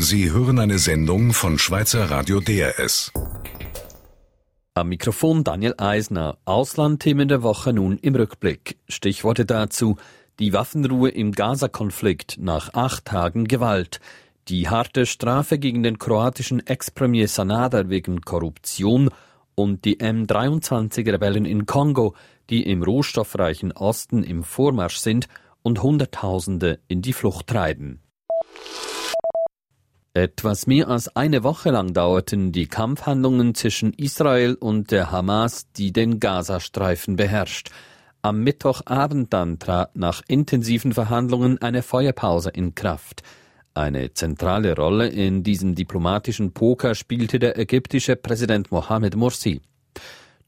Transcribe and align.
Sie 0.00 0.30
hören 0.30 0.60
eine 0.60 0.78
Sendung 0.78 1.32
von 1.32 1.58
Schweizer 1.58 2.08
Radio 2.08 2.38
DRS. 2.38 3.12
Am 4.74 4.90
Mikrofon 4.90 5.42
Daniel 5.42 5.74
Eisner. 5.76 6.38
Auslandthemen 6.44 7.26
der 7.26 7.42
Woche 7.42 7.72
nun 7.72 7.98
im 7.98 8.14
Rückblick. 8.14 8.78
Stichworte 8.88 9.44
dazu 9.44 9.96
die 10.38 10.52
Waffenruhe 10.52 11.08
im 11.08 11.32
Gaza-Konflikt 11.32 12.36
nach 12.38 12.74
acht 12.74 13.06
Tagen 13.06 13.48
Gewalt, 13.48 13.98
die 14.46 14.68
harte 14.68 15.04
Strafe 15.04 15.58
gegen 15.58 15.82
den 15.82 15.98
kroatischen 15.98 16.64
Ex-Premier 16.64 17.26
Sanader 17.26 17.90
wegen 17.90 18.20
Korruption 18.20 19.10
und 19.56 19.84
die 19.84 19.98
M23-Rebellen 19.98 21.44
in 21.44 21.66
Kongo, 21.66 22.14
die 22.50 22.62
im 22.62 22.84
rohstoffreichen 22.84 23.72
Osten 23.72 24.22
im 24.22 24.44
Vormarsch 24.44 24.98
sind 24.98 25.26
und 25.62 25.82
Hunderttausende 25.82 26.78
in 26.86 27.02
die 27.02 27.12
Flucht 27.12 27.48
treiben. 27.48 28.00
Etwas 30.14 30.66
mehr 30.66 30.88
als 30.88 31.14
eine 31.14 31.44
Woche 31.44 31.70
lang 31.70 31.92
dauerten 31.92 32.50
die 32.50 32.66
Kampfhandlungen 32.66 33.54
zwischen 33.54 33.92
Israel 33.92 34.54
und 34.54 34.90
der 34.90 35.10
Hamas, 35.10 35.70
die 35.72 35.92
den 35.92 36.18
Gazastreifen 36.18 37.16
beherrscht. 37.16 37.70
Am 38.22 38.42
Mittwochabend 38.42 39.32
dann 39.32 39.58
trat 39.58 39.94
nach 39.96 40.22
intensiven 40.26 40.92
Verhandlungen 40.92 41.62
eine 41.62 41.82
Feuerpause 41.82 42.50
in 42.50 42.74
Kraft. 42.74 43.22
Eine 43.74 44.12
zentrale 44.12 44.74
Rolle 44.74 45.08
in 45.08 45.44
diesem 45.44 45.76
diplomatischen 45.76 46.52
Poker 46.52 46.96
spielte 46.96 47.38
der 47.38 47.56
ägyptische 47.56 48.16
Präsident 48.16 48.72
Mohamed 48.72 49.14
Morsi. 49.14 49.60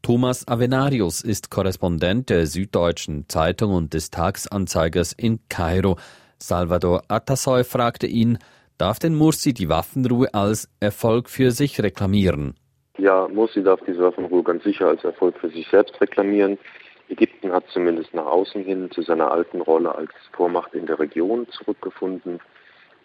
Thomas 0.03 0.49
Avenarius 0.49 1.21
ist 1.21 1.51
Korrespondent 1.51 2.29
der 2.31 2.47
Süddeutschen 2.47 3.27
Zeitung 3.29 3.73
und 3.73 3.95
des 3.95 4.11
Tagsanzeigers 4.11 5.13
in 5.13 5.39
Kairo. 5.49 5.97
Salvador 6.39 7.05
Atasoy 7.07 7.63
fragte 7.63 8.09
ihn, 8.09 8.39
Darf 8.81 8.99
denn 8.99 9.15
Mursi 9.15 9.53
die 9.53 9.69
Waffenruhe 9.69 10.33
als 10.33 10.71
Erfolg 10.81 11.29
für 11.29 11.51
sich 11.51 11.83
reklamieren? 11.83 12.55
Ja, 12.97 13.29
Mursi 13.29 13.63
darf 13.63 13.81
diese 13.87 14.03
Waffenruhe 14.03 14.43
ganz 14.43 14.65
sicher 14.65 14.89
als 14.89 15.05
Erfolg 15.05 15.37
für 15.39 15.51
sich 15.51 15.69
selbst 15.69 16.01
reklamieren. 16.01 16.57
Ägypten 17.11 17.53
hat 17.53 17.65
zumindest 17.75 18.15
nach 18.15 18.25
außen 18.25 18.65
hin 18.65 18.91
zu 18.91 19.03
seiner 19.03 19.31
alten 19.31 19.61
Rolle 19.61 19.95
als 19.95 20.11
Vormacht 20.33 20.73
in 20.73 20.87
der 20.87 20.99
Region 20.99 21.47
zurückgefunden 21.51 22.41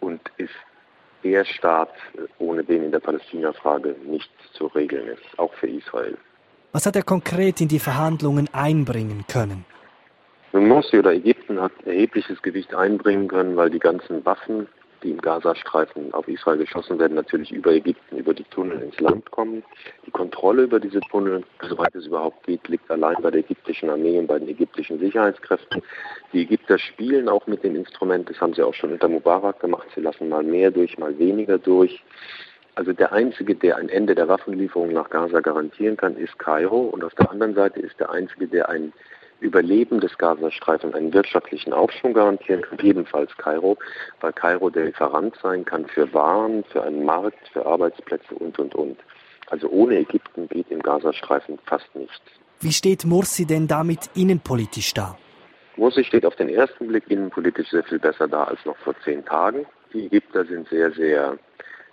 und 0.00 0.22
ist 0.38 0.54
der 1.22 1.44
Staat, 1.44 1.92
ohne 2.38 2.64
den 2.64 2.84
in 2.84 2.90
der 2.90 3.00
Palästina-Frage 3.00 3.96
nichts 4.06 4.32
zu 4.54 4.68
regeln 4.68 5.08
ist, 5.08 5.38
auch 5.38 5.52
für 5.52 5.66
Israel. 5.66 6.16
Was 6.72 6.86
hat 6.86 6.96
er 6.96 7.02
konkret 7.02 7.60
in 7.60 7.68
die 7.68 7.80
Verhandlungen 7.80 8.48
einbringen 8.54 9.26
können? 9.30 9.66
Morsi 10.54 10.98
oder 10.98 11.12
Ägypten 11.12 11.60
hat 11.60 11.72
erhebliches 11.84 12.40
Gewicht 12.40 12.74
einbringen 12.74 13.28
können, 13.28 13.56
weil 13.56 13.68
die 13.68 13.78
ganzen 13.78 14.24
Waffen 14.24 14.68
die 15.02 15.10
im 15.10 15.20
Gazastreifen 15.20 16.12
auf 16.14 16.26
Israel 16.28 16.58
geschossen 16.58 16.98
werden, 16.98 17.14
natürlich 17.14 17.52
über 17.52 17.72
Ägypten, 17.72 18.18
über 18.18 18.34
die 18.34 18.44
Tunnel 18.44 18.80
ins 18.82 18.98
Land 19.00 19.30
kommen. 19.30 19.62
Die 20.06 20.10
Kontrolle 20.10 20.64
über 20.64 20.80
diese 20.80 21.00
Tunnel, 21.00 21.42
soweit 21.68 21.94
es 21.94 22.06
überhaupt 22.06 22.46
geht, 22.46 22.66
liegt 22.68 22.90
allein 22.90 23.16
bei 23.20 23.30
der 23.30 23.40
ägyptischen 23.40 23.90
Armee 23.90 24.18
und 24.18 24.26
bei 24.26 24.38
den 24.38 24.48
ägyptischen 24.48 24.98
Sicherheitskräften. 24.98 25.82
Die 26.32 26.42
Ägypter 26.42 26.78
spielen 26.78 27.28
auch 27.28 27.46
mit 27.46 27.62
den 27.62 27.76
Instrumenten, 27.76 28.32
das 28.32 28.40
haben 28.40 28.54
sie 28.54 28.62
auch 28.62 28.74
schon 28.74 28.92
unter 28.92 29.08
Mubarak 29.08 29.60
gemacht. 29.60 29.86
Sie 29.94 30.00
lassen 30.00 30.28
mal 30.28 30.42
mehr 30.42 30.70
durch, 30.70 30.98
mal 30.98 31.18
weniger 31.18 31.58
durch. 31.58 32.02
Also 32.76 32.92
der 32.92 33.12
Einzige, 33.12 33.54
der 33.54 33.78
ein 33.78 33.88
Ende 33.88 34.14
der 34.14 34.28
Waffenlieferung 34.28 34.92
nach 34.92 35.08
Gaza 35.08 35.40
garantieren 35.40 35.96
kann, 35.96 36.14
ist 36.16 36.38
Kairo. 36.38 36.82
Und 36.82 37.04
auf 37.04 37.14
der 37.14 37.30
anderen 37.30 37.54
Seite 37.54 37.80
ist 37.80 37.98
der 37.98 38.10
Einzige, 38.10 38.46
der 38.46 38.68
ein 38.68 38.92
Überleben 39.40 40.00
des 40.00 40.16
Gazastreifens 40.18 40.94
einen 40.94 41.12
wirtschaftlichen 41.12 41.72
Aufschwung 41.72 42.14
garantieren 42.14 42.62
kann, 42.62 42.78
ebenfalls 42.80 43.36
Kairo, 43.36 43.76
weil 44.20 44.32
Kairo 44.32 44.70
der 44.70 44.86
Lieferant 44.86 45.36
sein 45.42 45.64
kann 45.64 45.86
für 45.86 46.12
Waren, 46.14 46.64
für 46.64 46.82
einen 46.82 47.04
Markt, 47.04 47.48
für 47.52 47.64
Arbeitsplätze 47.66 48.34
und, 48.34 48.58
und, 48.58 48.74
und. 48.74 48.98
Also 49.48 49.68
ohne 49.68 49.98
Ägypten 49.98 50.48
geht 50.48 50.70
im 50.70 50.82
Gazastreifen 50.82 51.58
fast 51.66 51.94
nichts. 51.94 52.22
Wie 52.60 52.72
steht 52.72 53.04
Mursi 53.04 53.46
denn 53.46 53.68
damit 53.68 54.10
innenpolitisch 54.14 54.94
da? 54.94 55.18
Mursi 55.76 56.04
steht 56.04 56.24
auf 56.24 56.36
den 56.36 56.48
ersten 56.48 56.88
Blick 56.88 57.04
innenpolitisch 57.10 57.68
sehr 57.68 57.84
viel 57.84 57.98
besser 57.98 58.26
da 58.26 58.44
als 58.44 58.64
noch 58.64 58.76
vor 58.78 58.94
zehn 59.04 59.24
Tagen. 59.24 59.66
Die 59.92 60.06
Ägypter 60.06 60.44
sind 60.46 60.68
sehr, 60.68 60.90
sehr 60.92 61.38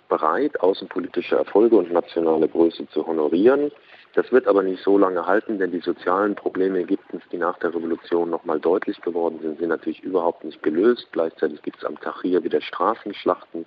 bereit, 0.08 0.58
außenpolitische 0.60 1.36
Erfolge 1.36 1.76
und 1.76 1.92
nationale 1.92 2.48
Größe 2.48 2.88
zu 2.88 3.06
honorieren. 3.06 3.70
Das 4.14 4.30
wird 4.30 4.46
aber 4.46 4.62
nicht 4.62 4.82
so 4.82 4.96
lange 4.96 5.26
halten, 5.26 5.58
denn 5.58 5.72
die 5.72 5.80
sozialen 5.80 6.36
Probleme 6.36 6.80
Ägyptens, 6.80 7.24
die 7.32 7.36
nach 7.36 7.58
der 7.58 7.74
Revolution 7.74 8.30
nochmal 8.30 8.60
deutlich 8.60 9.00
geworden 9.00 9.40
sind, 9.42 9.58
sind 9.58 9.68
natürlich 9.68 10.04
überhaupt 10.04 10.44
nicht 10.44 10.62
gelöst. 10.62 11.08
Gleichzeitig 11.10 11.60
gibt 11.62 11.78
es 11.78 11.84
am 11.84 11.98
Tahrir 12.00 12.44
wieder 12.44 12.60
Straßenschlachten. 12.60 13.66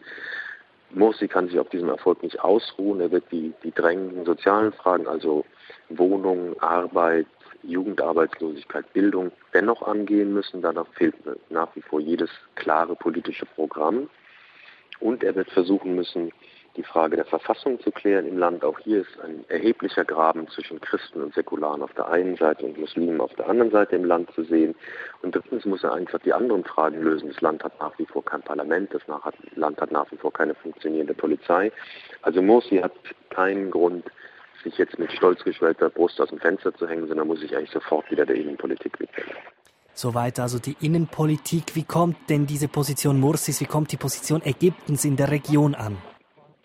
Morsi 0.91 1.28
kann 1.28 1.50
sich 1.50 1.59
auf 1.59 1.68
diesem 1.68 1.90
Erfolg 1.90 2.24
nicht 2.24 2.40
ausruhen. 2.40 3.02
Er 3.02 3.12
wird 3.12 3.25
die, 3.30 3.53
die 3.63 3.72
drängenden 3.72 4.24
sozialen 4.24 4.72
Fragen, 4.72 5.06
also 5.06 5.44
Wohnung, 5.90 6.58
Arbeit, 6.62 7.28
Jugendarbeitslosigkeit, 7.64 8.91
Bildung, 8.94 9.34
dennoch 9.53 9.81
angehen 9.81 10.34
müssen. 10.34 10.62
Danach 10.62 10.88
fehlt 10.94 11.16
nach 11.50 11.75
wie 11.75 11.81
vor 11.81 12.00
jedes 12.00 12.29
klare 12.56 12.96
politische 12.96 13.46
Programm. 13.46 14.09
Und 15.02 15.25
er 15.25 15.35
wird 15.35 15.50
versuchen 15.52 15.96
müssen, 15.96 16.31
die 16.77 16.83
Frage 16.83 17.15
der 17.15 17.25
Verfassung 17.25 17.79
zu 17.81 17.91
klären 17.91 18.27
im 18.27 18.38
Land. 18.38 18.63
Auch 18.63 18.79
hier 18.79 19.01
ist 19.01 19.19
ein 19.23 19.43
erheblicher 19.49 20.05
Graben 20.05 20.47
zwischen 20.47 20.79
Christen 20.79 21.21
und 21.21 21.33
Säkularen 21.33 21.81
auf 21.81 21.91
der 21.93 22.07
einen 22.07 22.38
Seite 22.38 22.65
und 22.65 22.77
Muslimen 22.77 23.19
auf 23.19 23.33
der 23.33 23.49
anderen 23.49 23.71
Seite 23.71 23.95
im 23.95 24.05
Land 24.05 24.31
zu 24.33 24.43
sehen. 24.43 24.75
Und 25.23 25.35
drittens 25.35 25.66
muss 25.66 25.83
er 25.83 25.93
einfach 25.93 26.19
die 26.19 26.33
anderen 26.33 26.63
Fragen 26.63 27.01
lösen. 27.01 27.29
Das 27.29 27.41
Land 27.41 27.63
hat 27.63 27.79
nach 27.79 27.97
wie 27.97 28.05
vor 28.05 28.23
kein 28.23 28.43
Parlament, 28.43 28.93
das 28.93 29.01
Land 29.55 29.81
hat 29.81 29.91
nach 29.91 30.11
wie 30.11 30.17
vor 30.17 30.31
keine 30.31 30.53
funktionierende 30.53 31.16
Polizei. 31.16 31.71
Also 32.21 32.41
Morsi 32.41 32.77
hat 32.77 32.93
keinen 33.31 33.71
Grund, 33.71 34.05
sich 34.63 34.77
jetzt 34.77 34.99
mit 34.99 35.11
stolz 35.11 35.43
geschwellter 35.43 35.89
Brust 35.89 36.21
aus 36.21 36.29
dem 36.29 36.39
Fenster 36.39 36.73
zu 36.73 36.87
hängen, 36.87 37.07
sondern 37.07 37.27
muss 37.27 37.39
sich 37.39 37.55
eigentlich 37.55 37.71
sofort 37.71 38.09
wieder 38.11 38.25
der 38.25 38.35
Innenpolitik 38.35 38.99
widmen. 38.99 39.25
Soweit 39.93 40.39
also 40.39 40.59
die 40.59 40.77
Innenpolitik. 40.79 41.75
Wie 41.75 41.83
kommt 41.83 42.29
denn 42.29 42.45
diese 42.45 42.67
Position 42.67 43.19
Mursis, 43.19 43.61
wie 43.61 43.66
kommt 43.66 43.91
die 43.91 43.97
Position 43.97 44.43
Ägyptens 44.43 45.05
in 45.05 45.16
der 45.16 45.31
Region 45.31 45.73
an? 45.73 45.97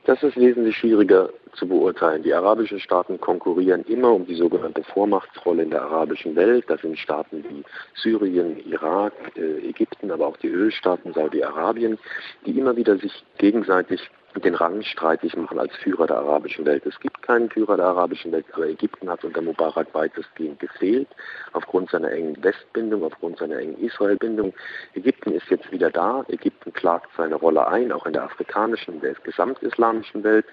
Das 0.04 0.20
ist 0.22 0.36
wesentlich 0.36 0.76
schwieriger 0.76 1.30
zu 1.54 1.68
beurteilen. 1.68 2.24
Die 2.24 2.34
arabischen 2.34 2.80
Staaten 2.80 3.20
konkurrieren 3.20 3.84
immer 3.84 4.12
um 4.12 4.26
die 4.26 4.34
sogenannte 4.34 4.82
Vormachtsrolle 4.82 5.62
in 5.62 5.70
der 5.70 5.82
arabischen 5.82 6.34
Welt. 6.34 6.64
Das 6.68 6.80
sind 6.80 6.98
Staaten 6.98 7.44
wie 7.48 7.62
Syrien, 7.94 8.58
Irak, 8.66 9.12
äh, 9.36 9.68
Ägypten, 9.68 10.10
aber 10.10 10.26
auch 10.26 10.36
die 10.38 10.48
Ölstaaten 10.48 11.12
Saudi-Arabien, 11.12 11.98
die 12.46 12.58
immer 12.58 12.76
wieder 12.76 12.96
sich 12.98 13.12
gegenseitig 13.38 14.00
den 14.40 14.54
Rang 14.54 14.82
streitig 14.82 15.36
machen 15.36 15.58
als 15.58 15.74
Führer 15.76 16.06
der 16.06 16.16
arabischen 16.16 16.64
Welt. 16.64 16.86
Es 16.86 16.98
gibt 17.00 17.20
keinen 17.22 17.50
Führer 17.50 17.76
der 17.76 17.86
arabischen 17.86 18.32
Welt, 18.32 18.46
aber 18.52 18.66
Ägypten 18.66 19.08
hat 19.10 19.24
unter 19.24 19.42
Mubarak 19.42 19.92
weitestgehend 19.92 20.60
gefehlt, 20.60 21.08
aufgrund 21.52 21.90
seiner 21.90 22.10
engen 22.10 22.42
Westbindung, 22.42 23.04
aufgrund 23.04 23.38
seiner 23.38 23.58
engen 23.58 23.78
Israelbindung. 23.78 24.54
Ägypten 24.94 25.32
ist 25.32 25.48
jetzt 25.50 25.70
wieder 25.70 25.90
da. 25.90 26.24
Ägypten 26.28 26.72
klagt 26.72 27.08
seine 27.16 27.36
Rolle 27.36 27.66
ein, 27.68 27.92
auch 27.92 28.06
in 28.06 28.14
der 28.14 28.24
afrikanischen, 28.24 29.00
der 29.00 29.14
gesamtislamischen 29.14 30.24
Welt. 30.24 30.46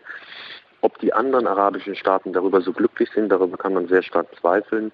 Ob 0.82 0.98
die 1.00 1.14
anderen 1.14 1.48
arabischen 1.48 1.96
Staaten 1.96 2.32
darüber 2.32 2.62
so 2.62 2.72
glücklich 2.72 3.10
sind, 3.14 3.30
darüber 3.30 3.58
kann 3.58 3.74
man 3.74 3.88
sehr 3.88 4.02
stark 4.02 4.28
zweifeln 4.40 4.92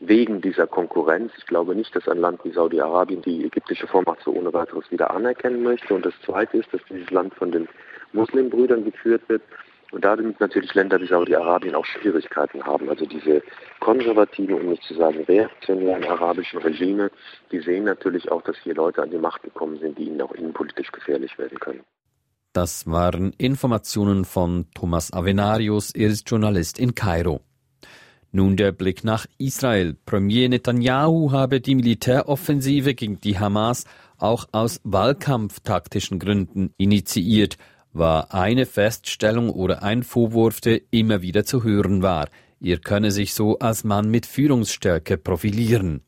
wegen 0.00 0.40
dieser 0.40 0.66
Konkurrenz. 0.66 1.32
Ich 1.38 1.46
glaube 1.46 1.74
nicht, 1.74 1.94
dass 1.96 2.08
ein 2.08 2.18
Land 2.18 2.44
wie 2.44 2.52
Saudi-Arabien 2.52 3.22
die 3.22 3.44
ägyptische 3.44 3.86
Vormacht 3.86 4.20
so 4.22 4.32
ohne 4.32 4.52
weiteres 4.52 4.90
wieder 4.90 5.10
anerkennen 5.10 5.62
möchte. 5.62 5.94
Und 5.94 6.04
das 6.04 6.14
Zweite 6.24 6.58
ist, 6.58 6.72
dass 6.74 6.82
dieses 6.90 7.10
Land 7.10 7.34
von 7.34 7.52
den 7.52 7.68
Muslimbrüdern 8.14 8.84
geführt 8.84 9.28
wird 9.28 9.42
und 9.92 10.04
damit 10.04 10.40
natürlich 10.40 10.74
Länder 10.74 11.00
wie 11.00 11.06
Saudi-Arabien 11.06 11.74
auch 11.74 11.84
Schwierigkeiten 11.84 12.64
haben. 12.64 12.88
Also 12.88 13.06
diese 13.06 13.42
konservativen, 13.80 14.54
um 14.54 14.70
nicht 14.70 14.82
zu 14.82 14.94
sagen 14.94 15.22
reaktionären 15.24 16.04
arabischen 16.04 16.60
Regime, 16.60 17.10
die 17.52 17.60
sehen 17.60 17.84
natürlich 17.84 18.30
auch, 18.30 18.42
dass 18.42 18.56
hier 18.64 18.74
Leute 18.74 19.02
an 19.02 19.10
die 19.10 19.18
Macht 19.18 19.42
gekommen 19.42 19.78
sind, 19.78 19.96
die 19.98 20.04
ihnen 20.04 20.20
auch 20.20 20.32
innenpolitisch 20.32 20.90
gefährlich 20.90 21.38
werden 21.38 21.60
können. 21.60 21.80
Das 22.52 22.86
waren 22.88 23.32
Informationen 23.36 24.24
von 24.24 24.66
Thomas 24.74 25.12
Avenarius, 25.12 25.92
er 25.92 26.08
ist 26.08 26.28
Journalist 26.28 26.78
in 26.78 26.94
Kairo. 26.94 27.40
Nun 28.30 28.56
der 28.56 28.72
Blick 28.72 29.04
nach 29.04 29.26
Israel. 29.38 29.96
Premier 30.06 30.48
Netanyahu 30.48 31.30
habe 31.30 31.60
die 31.60 31.76
Militäroffensive 31.76 32.94
gegen 32.94 33.20
die 33.20 33.38
Hamas 33.38 33.84
auch 34.18 34.46
aus 34.50 34.80
wahlkampftaktischen 34.82 36.18
Gründen 36.18 36.74
initiiert 36.76 37.58
war 37.94 38.34
eine 38.34 38.66
Feststellung 38.66 39.50
oder 39.50 39.82
ein 39.82 40.02
Vorwurf, 40.02 40.60
der 40.60 40.80
immer 40.90 41.22
wieder 41.22 41.44
zu 41.44 41.62
hören 41.62 42.02
war. 42.02 42.28
Ihr 42.60 42.78
könne 42.78 43.10
sich 43.10 43.34
so 43.34 43.58
als 43.58 43.84
Mann 43.84 44.10
mit 44.10 44.26
Führungsstärke 44.26 45.16
profilieren. 45.16 46.02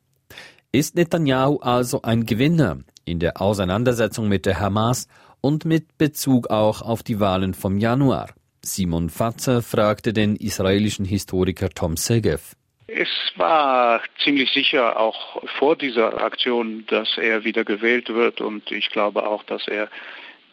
Ist 0.72 0.96
Netanyahu 0.96 1.58
also 1.60 2.02
ein 2.02 2.26
Gewinner 2.26 2.80
in 3.04 3.20
der 3.20 3.40
Auseinandersetzung 3.40 4.28
mit 4.28 4.46
der 4.46 4.60
Hamas 4.60 5.06
und 5.40 5.64
mit 5.64 5.96
Bezug 5.96 6.50
auch 6.50 6.82
auf 6.82 7.02
die 7.02 7.20
Wahlen 7.20 7.54
vom 7.54 7.78
Januar? 7.78 8.30
Simon 8.62 9.08
Fatzer 9.08 9.62
fragte 9.62 10.12
den 10.12 10.34
israelischen 10.34 11.04
Historiker 11.04 11.70
Tom 11.70 11.96
Segev. 11.96 12.56
Es 12.88 13.08
war 13.36 14.00
ziemlich 14.22 14.50
sicher 14.52 14.98
auch 14.98 15.42
vor 15.58 15.76
dieser 15.76 16.20
Aktion, 16.20 16.84
dass 16.88 17.16
er 17.16 17.44
wieder 17.44 17.64
gewählt 17.64 18.08
wird 18.08 18.40
und 18.40 18.70
ich 18.70 18.90
glaube 18.90 19.26
auch, 19.26 19.44
dass 19.44 19.68
er 19.68 19.88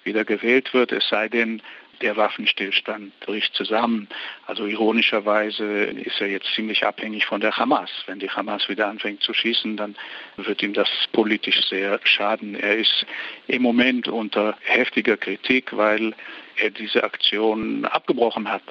wieder 0.03 0.25
gewählt 0.25 0.73
wird, 0.73 0.91
es 0.91 1.07
sei 1.09 1.29
denn, 1.29 1.61
der 2.01 2.17
Waffenstillstand 2.17 3.17
bricht 3.21 3.55
zusammen. 3.55 4.09
Also 4.45 4.65
ironischerweise 4.65 5.63
ist 5.85 6.19
er 6.19 6.27
jetzt 6.27 6.53
ziemlich 6.53 6.85
abhängig 6.85 7.25
von 7.25 7.39
der 7.39 7.55
Hamas. 7.55 7.89
Wenn 8.07 8.19
die 8.19 8.29
Hamas 8.29 8.67
wieder 8.67 8.88
anfängt 8.88 9.23
zu 9.23 9.33
schießen, 9.33 9.77
dann 9.77 9.95
wird 10.35 10.61
ihm 10.61 10.73
das 10.73 10.89
politisch 11.13 11.61
sehr 11.69 12.00
schaden. 12.03 12.55
Er 12.55 12.77
ist 12.77 13.05
im 13.47 13.61
Moment 13.61 14.07
unter 14.07 14.57
heftiger 14.63 15.17
Kritik, 15.17 15.75
weil 15.75 16.13
er 16.57 16.71
diese 16.71 17.03
Aktion 17.03 17.85
abgebrochen 17.85 18.49
hat. 18.49 18.63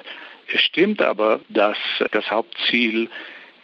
Es 0.53 0.61
stimmt 0.61 1.01
aber, 1.01 1.39
dass 1.49 1.77
das 2.11 2.29
Hauptziel 2.29 3.09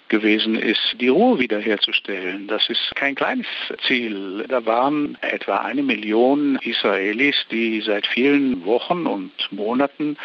gewesen 0.09 0.55
ist, 0.55 0.95
die 0.99 1.07
Ruhe 1.07 1.39
wiederherzustellen. 1.39 2.47
Das 2.47 2.69
ist 2.69 2.95
kein 2.95 3.15
kleines 3.15 3.47
Ziel. 3.87 4.45
Da 4.47 4.65
waren 4.65 5.17
etwa 5.21 5.57
eine 5.57 5.83
Million 5.83 6.57
Israelis, 6.61 7.35
die 7.51 7.81
seit 7.81 8.05
vielen 8.07 8.65
Wochen 8.65 9.05
und 9.05 9.31
Monaten 9.51 10.17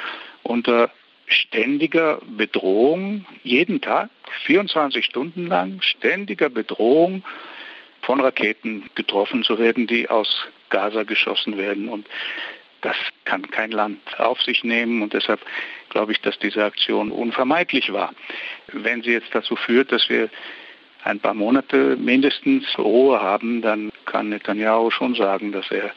unter 0.43 0.91
ständiger 1.27 2.21
Bedrohung, 2.37 3.25
jeden 3.43 3.81
Tag, 3.81 4.11
24 4.47 5.05
Stunden 5.05 5.47
lang, 5.47 5.81
ständiger 5.81 6.51
Bedrohung 6.51 7.25
von 8.03 8.21
Raketen 8.21 8.91
getroffen 8.95 9.43
zu 9.43 9.59
werden, 9.59 9.87
die 9.87 10.09
aus 10.09 10.47
Gaza 10.71 11.05
geschossen 11.05 11.57
werden. 11.57 11.89
Und 11.89 12.07
das 12.85 12.97
kann 13.25 13.51
kein 13.51 13.71
Land 13.71 13.99
auf 14.19 14.41
sich 14.43 14.63
nehmen 14.63 15.03
und 15.03 15.15
deshalb 15.15 15.41
glaube 15.89 16.13
ich, 16.13 16.21
dass 16.21 16.39
diese 16.39 16.65
Aktion 16.65 17.11
unvermeidlich 17.11 17.93
war. 17.93 18.13
Wenn 18.73 19.03
sie 19.03 19.13
jetzt 19.13 19.35
dazu 19.35 19.57
führt, 19.57 19.91
dass 19.91 20.09
wir 20.09 20.29
ein 21.03 21.19
paar 21.19 21.35
Monate 21.35 21.97
mindestens 21.97 22.65
Ruhe 22.79 23.21
haben, 23.21 23.63
dann 23.63 23.91
kann 24.05 24.29
Netanyahu 24.29 24.91
schon 24.91 25.15
sagen, 25.15 25.53
dass 25.53 25.71
er 25.71 25.93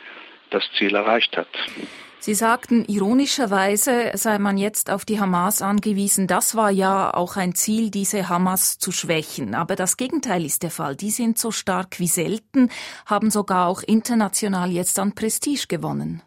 das 0.50 0.64
Ziel 0.78 0.96
erreicht 0.96 1.36
hat. 1.36 1.50
Sie 2.20 2.34
sagten, 2.34 2.84
ironischerweise 2.88 4.12
sei 4.16 4.40
man 4.40 4.58
jetzt 4.58 4.90
auf 4.90 5.06
die 5.06 5.20
Hamas 5.20 5.62
angewiesen. 5.62 6.28
Das 6.28 6.56
war 6.56 6.72
ja 6.72 7.14
auch 7.14 7.36
ein 7.36 7.54
Ziel, 7.54 7.92
diese 7.92 8.28
Hamas 8.28 8.80
zu 8.80 8.92
schwächen. 8.92 9.56
Aber 9.56 9.76
das 9.76 9.98
Gegenteil 9.98 10.44
ist 10.44 10.64
der 10.64 10.72
Fall. 10.72 10.96
Die 10.96 11.12
sind 11.12 11.38
so 11.38 11.52
stark 11.52 12.00
wie 12.00 12.08
selten, 12.08 12.70
haben 13.06 13.30
sogar 13.30 13.68
auch 13.68 13.84
international 13.84 14.72
jetzt 14.72 15.00
an 15.00 15.14
Prestige 15.14 15.68
gewonnen. 15.68 16.22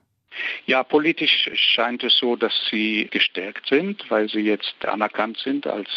Ja, 0.67 0.83
politisch 0.83 1.51
scheint 1.55 2.05
es 2.05 2.17
so, 2.19 2.37
dass 2.37 2.53
sie 2.71 3.09
gestärkt 3.11 3.67
sind, 3.67 4.09
weil 4.11 4.29
sie 4.29 4.41
jetzt 4.41 4.85
anerkannt 4.85 5.39
sind 5.39 5.67
als 5.67 5.89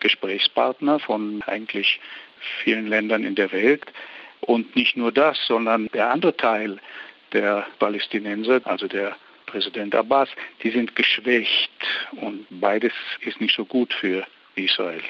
Gesprächspartner 0.00 0.98
von 0.98 1.42
eigentlich 1.46 2.00
vielen 2.62 2.86
Ländern 2.86 3.24
in 3.24 3.34
der 3.34 3.52
Welt. 3.52 3.84
Und 4.40 4.74
nicht 4.76 4.96
nur 4.96 5.12
das, 5.12 5.38
sondern 5.46 5.88
der 5.94 6.10
andere 6.10 6.36
Teil 6.36 6.80
der 7.32 7.66
Palästinenser, 7.78 8.60
also 8.64 8.88
der 8.88 9.16
Präsident 9.46 9.94
Abbas, 9.94 10.28
die 10.62 10.70
sind 10.70 10.96
geschwächt. 10.96 11.70
Und 12.12 12.46
beides 12.50 12.92
ist 13.20 13.40
nicht 13.40 13.54
so 13.54 13.64
gut 13.64 13.92
für 13.92 14.26
Israel. 14.54 15.02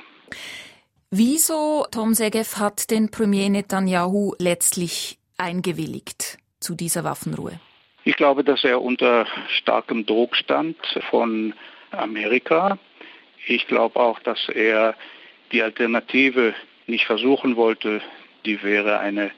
Wieso, 1.11 1.87
Tom 1.91 2.15
Segev, 2.15 2.59
hat 2.59 2.91
den 2.91 3.11
Premier 3.11 3.51
Netanyahu 3.51 4.35
letztlich 4.39 5.19
eingewilligt 5.37 6.39
zu 6.59 6.75
dieser 6.75 7.05
Waffenruhe? 7.05 7.61
Ich 8.05 8.17
glaube, 8.17 8.43
dass 8.43 8.65
er 8.65 8.83
unter 8.83 9.27
starkem 9.49 10.05
Druck 10.05 10.35
stand 10.35 10.77
von 11.11 11.55
Amerika. 11.93 12.79
Ich 13.47 13.67
glaube 13.69 13.99
auch, 14.01 14.19
dass 14.21 14.49
er 14.49 14.97
die 15.53 15.63
Alternative 15.63 16.55
nicht 16.87 17.07
versuchen 17.07 17.57
wollte, 17.57 18.01
die 18.45 18.63
wäre 18.63 18.99
eine 18.99 19.31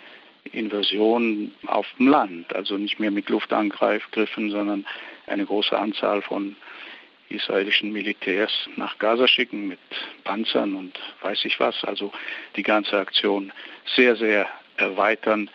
Invasion 0.53 1.53
auf 1.67 1.87
dem 1.99 2.09
Land, 2.09 2.55
also 2.55 2.79
nicht 2.79 3.01
mehr 3.01 3.11
mit 3.11 3.29
Luftangriffen, 3.29 4.51
sondern 4.51 4.87
eine 5.27 5.45
große 5.45 5.77
Anzahl 5.79 6.23
von 6.23 6.57
israelischen 7.29 7.93
Militärs 7.93 8.53
nach 8.77 8.99
Gaza 8.99 9.27
schicken 9.27 9.69
mit 9.69 9.79
Panzern 10.25 10.75
und 10.75 10.99
weiß 11.23 11.45
ich 11.45 11.59
was. 11.61 11.83
Also 11.85 12.13
die 12.57 12.63
ganze 12.63 12.99
Aktion 12.99 13.53
sehr, 13.97 14.17
sehr 14.17 14.49
erweitern, 14.77 15.51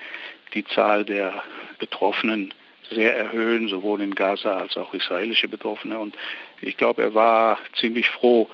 die 0.53 0.65
Zahl 0.65 1.05
der 1.05 1.43
Betroffenen 1.77 2.53
sehr 2.91 3.15
erhöhen, 3.15 3.67
sowohl 3.67 4.01
in 4.01 4.15
Gaza 4.15 4.57
als 4.57 4.77
auch 4.77 4.93
israelische 4.93 5.47
Betroffene. 5.47 5.99
Und 5.99 6.15
ich 6.61 6.77
glaube, 6.77 7.01
er 7.01 7.13
war 7.13 7.59
ziemlich 7.79 8.09
froh, 8.09 8.49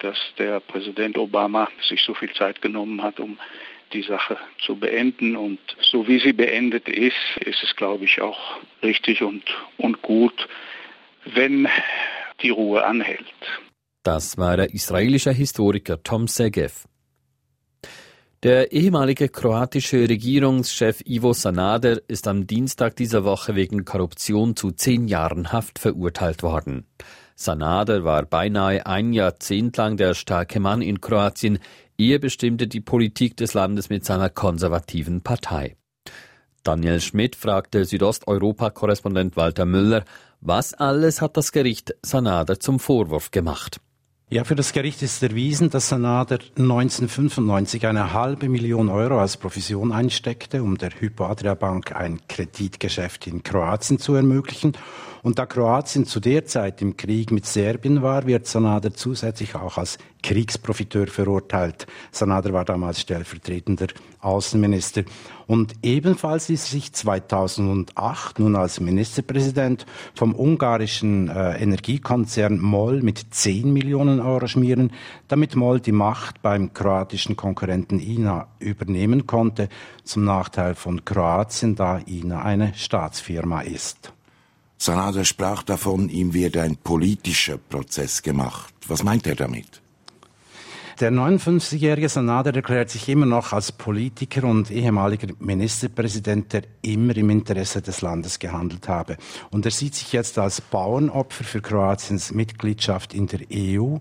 dass 0.00 0.16
der 0.38 0.60
Präsident 0.60 1.18
Obama 1.18 1.68
sich 1.88 2.02
so 2.02 2.14
viel 2.14 2.32
Zeit 2.32 2.62
genommen 2.62 3.02
hat, 3.02 3.20
um 3.20 3.38
die 3.92 4.02
Sache 4.02 4.38
zu 4.64 4.76
beenden. 4.76 5.36
Und 5.36 5.58
so 5.80 6.06
wie 6.08 6.18
sie 6.18 6.32
beendet 6.32 6.88
ist, 6.88 7.16
ist 7.44 7.62
es, 7.62 7.74
glaube 7.76 8.04
ich, 8.04 8.20
auch 8.20 8.58
richtig 8.82 9.22
und, 9.22 9.42
und 9.78 10.02
gut, 10.02 10.48
wenn 11.24 11.68
die 12.42 12.50
Ruhe 12.50 12.84
anhält. 12.84 13.26
Das 14.02 14.38
war 14.38 14.56
der 14.56 14.72
israelische 14.72 15.30
Historiker 15.30 16.02
Tom 16.02 16.26
Segev. 16.26 16.86
Der 18.42 18.72
ehemalige 18.72 19.28
kroatische 19.28 20.08
Regierungschef 20.08 21.02
Ivo 21.04 21.34
Sanader 21.34 22.00
ist 22.08 22.26
am 22.26 22.46
Dienstag 22.46 22.96
dieser 22.96 23.22
Woche 23.22 23.54
wegen 23.54 23.84
Korruption 23.84 24.56
zu 24.56 24.70
zehn 24.70 25.08
Jahren 25.08 25.52
Haft 25.52 25.78
verurteilt 25.78 26.42
worden. 26.42 26.86
Sanader 27.34 28.02
war 28.02 28.24
beinahe 28.24 28.86
ein 28.86 29.12
Jahrzehnt 29.12 29.76
lang 29.76 29.98
der 29.98 30.14
starke 30.14 30.58
Mann 30.58 30.80
in 30.80 31.02
Kroatien. 31.02 31.58
Er 31.98 32.18
bestimmte 32.18 32.66
die 32.66 32.80
Politik 32.80 33.36
des 33.36 33.52
Landes 33.52 33.90
mit 33.90 34.06
seiner 34.06 34.30
konservativen 34.30 35.20
Partei. 35.20 35.76
Daniel 36.62 37.02
Schmidt 37.02 37.36
fragte 37.36 37.84
Südosteuropa-Korrespondent 37.84 39.36
Walter 39.36 39.66
Müller, 39.66 40.06
was 40.40 40.72
alles 40.72 41.20
hat 41.20 41.36
das 41.36 41.52
Gericht 41.52 41.94
Sanader 42.02 42.58
zum 42.58 42.80
Vorwurf 42.80 43.32
gemacht? 43.32 43.82
Ja, 44.32 44.44
für 44.44 44.54
das 44.54 44.72
Gericht 44.72 45.02
ist 45.02 45.20
erwiesen, 45.24 45.70
dass 45.70 45.88
Sanader 45.88 46.38
1995 46.56 47.84
eine 47.88 48.12
halbe 48.12 48.48
Million 48.48 48.88
Euro 48.88 49.18
als 49.18 49.36
Provision 49.36 49.90
einsteckte, 49.90 50.62
um 50.62 50.78
der 50.78 50.90
Hypo 51.00 51.24
Adria 51.24 51.54
Bank 51.54 51.96
ein 51.96 52.20
Kreditgeschäft 52.28 53.26
in 53.26 53.42
Kroatien 53.42 53.98
zu 53.98 54.14
ermöglichen 54.14 54.74
und 55.22 55.38
da 55.38 55.46
Kroatien 55.46 56.06
zu 56.06 56.20
der 56.20 56.46
Zeit 56.46 56.80
im 56.80 56.96
Krieg 56.96 57.30
mit 57.30 57.44
Serbien 57.44 58.02
war, 58.02 58.26
wird 58.26 58.46
Sanader 58.46 58.94
zusätzlich 58.94 59.54
auch 59.54 59.76
als 59.76 59.98
Kriegsprofiteur 60.22 61.08
verurteilt. 61.08 61.86
Sanader 62.10 62.52
war 62.52 62.64
damals 62.64 63.00
stellvertretender 63.00 63.88
Außenminister. 64.20 65.02
Und 65.50 65.74
ebenfalls 65.82 66.48
ist 66.48 66.70
sich 66.70 66.92
2008 66.92 68.38
nun 68.38 68.54
als 68.54 68.78
Ministerpräsident 68.78 69.84
vom 70.14 70.32
ungarischen 70.32 71.28
äh, 71.28 71.60
Energiekonzern 71.60 72.60
MOL 72.60 73.02
mit 73.02 73.34
10 73.34 73.72
Millionen 73.72 74.20
Euro 74.20 74.46
schmieren, 74.46 74.92
damit 75.26 75.56
MOL 75.56 75.80
die 75.80 75.90
Macht 75.90 76.40
beim 76.40 76.72
kroatischen 76.72 77.34
Konkurrenten 77.34 77.98
INA 77.98 78.46
übernehmen 78.60 79.26
konnte, 79.26 79.68
zum 80.04 80.24
Nachteil 80.24 80.76
von 80.76 81.04
Kroatien, 81.04 81.74
da 81.74 81.98
INA 81.98 82.42
eine 82.42 82.72
Staatsfirma 82.74 83.62
ist. 83.62 84.12
Sanada 84.78 85.24
sprach 85.24 85.64
davon, 85.64 86.10
ihm 86.10 86.32
werde 86.32 86.62
ein 86.62 86.76
politischer 86.76 87.58
Prozess 87.58 88.22
gemacht. 88.22 88.72
Was 88.86 89.02
meint 89.02 89.26
er 89.26 89.34
damit? 89.34 89.82
Der 91.00 91.10
59-jährige 91.10 92.10
Sanader 92.10 92.54
erklärt 92.54 92.90
sich 92.90 93.08
immer 93.08 93.24
noch 93.24 93.54
als 93.54 93.72
Politiker 93.72 94.44
und 94.44 94.70
ehemaliger 94.70 95.28
Ministerpräsident, 95.38 96.52
der 96.52 96.64
immer 96.82 97.16
im 97.16 97.30
Interesse 97.30 97.80
des 97.80 98.02
Landes 98.02 98.38
gehandelt 98.38 98.86
habe. 98.86 99.16
Und 99.50 99.64
er 99.64 99.70
sieht 99.70 99.94
sich 99.94 100.12
jetzt 100.12 100.38
als 100.38 100.60
Bauernopfer 100.60 101.44
für 101.44 101.62
Kroatiens 101.62 102.34
Mitgliedschaft 102.34 103.14
in 103.14 103.26
der 103.28 103.40
EU, 103.50 103.96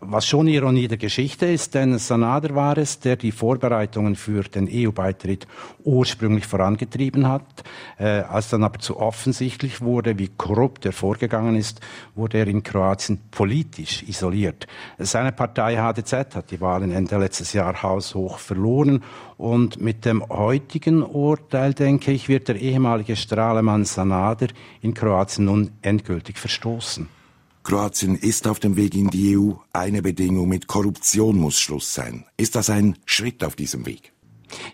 was 0.00 0.26
schon 0.26 0.46
Ironie 0.46 0.86
der 0.86 0.98
Geschichte 0.98 1.46
ist, 1.46 1.74
denn 1.74 1.98
Sanader 1.98 2.54
war 2.54 2.76
es, 2.76 3.00
der 3.00 3.16
die 3.16 3.32
Vorbereitungen 3.32 4.14
für 4.14 4.42
den 4.42 4.68
EU-Beitritt 4.70 5.46
ursprünglich 5.82 6.46
vorangetrieben 6.46 7.26
hat. 7.26 7.64
Äh, 7.98 8.20
als 8.20 8.50
dann 8.50 8.64
aber 8.64 8.80
zu 8.80 8.98
offensichtlich 8.98 9.80
wurde, 9.80 10.18
wie 10.18 10.28
korrupt 10.28 10.84
er 10.84 10.92
vorgegangen 10.92 11.56
ist, 11.56 11.80
wurde 12.14 12.36
er 12.36 12.48
in 12.48 12.62
Kroatien 12.62 13.18
politisch 13.30 14.02
isoliert. 14.02 14.66
Seine 14.98 15.32
Partei 15.32 15.76
HDZ 15.76 16.33
hat 16.34 16.50
die 16.50 16.60
Wahlen 16.60 16.90
Ende 16.90 17.18
letztes 17.18 17.52
Jahr 17.52 17.82
haushoch 17.82 18.38
verloren. 18.38 19.02
Und 19.36 19.80
mit 19.80 20.04
dem 20.04 20.26
heutigen 20.28 21.02
Urteil, 21.02 21.74
denke 21.74 22.12
ich, 22.12 22.28
wird 22.28 22.48
der 22.48 22.56
ehemalige 22.56 23.16
Strahlemann 23.16 23.84
Sanader 23.84 24.48
in 24.80 24.94
Kroatien 24.94 25.44
nun 25.44 25.70
endgültig 25.82 26.38
verstoßen. 26.38 27.08
Kroatien 27.62 28.16
ist 28.16 28.46
auf 28.46 28.60
dem 28.60 28.76
Weg 28.76 28.94
in 28.94 29.08
die 29.08 29.36
EU. 29.36 29.52
Eine 29.72 30.02
Bedingung 30.02 30.48
mit 30.48 30.66
Korruption 30.66 31.38
muss 31.38 31.58
Schluss 31.58 31.94
sein. 31.94 32.24
Ist 32.36 32.54
das 32.56 32.68
ein 32.70 32.96
Schritt 33.06 33.42
auf 33.42 33.56
diesem 33.56 33.86
Weg? 33.86 34.13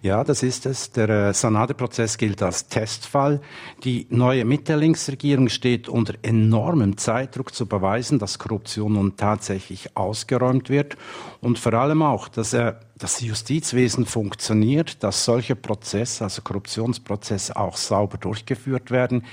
Ja, 0.03 0.25
das 0.25 0.43
ist 0.43 0.67
es. 0.67 0.91
Der 0.91 1.09
äh, 1.09 1.35
Sanade-Prozess 1.35 2.19
gilt 2.19 2.43
als 2.43 2.69
Testfall. 2.69 3.41
Die 3.85 4.07
neue 4.11 4.45
Mittellinksregierung 4.45 5.49
steht 5.49 5.89
unter 5.89 6.15
enormem 6.23 6.97
Zeitdruck 6.97 7.55
zu 7.55 7.67
beweisen, 7.67 8.19
dass 8.19 8.39
Korruption 8.39 8.95
nun 8.95 9.17
tatsächlich 9.17 9.97
ausgeräumt 9.97 10.71
wird 10.71 10.97
und 11.41 11.59
vor 11.59 11.75
allem 11.75 12.03
auch, 12.03 12.29
dass 12.29 12.53
äh, 12.53 12.75
das 12.99 13.21
Justizwesen 13.21 14.05
funktioniert, 14.05 15.03
dass 15.03 15.25
solche 15.25 15.57
Prozesse, 15.57 16.25
also 16.25 16.43
Korruptionsprozesse 16.43 17.57
auch 17.57 17.77
sauber 17.77 18.19
durchgeführt 18.19 18.91
werden. 18.91 19.25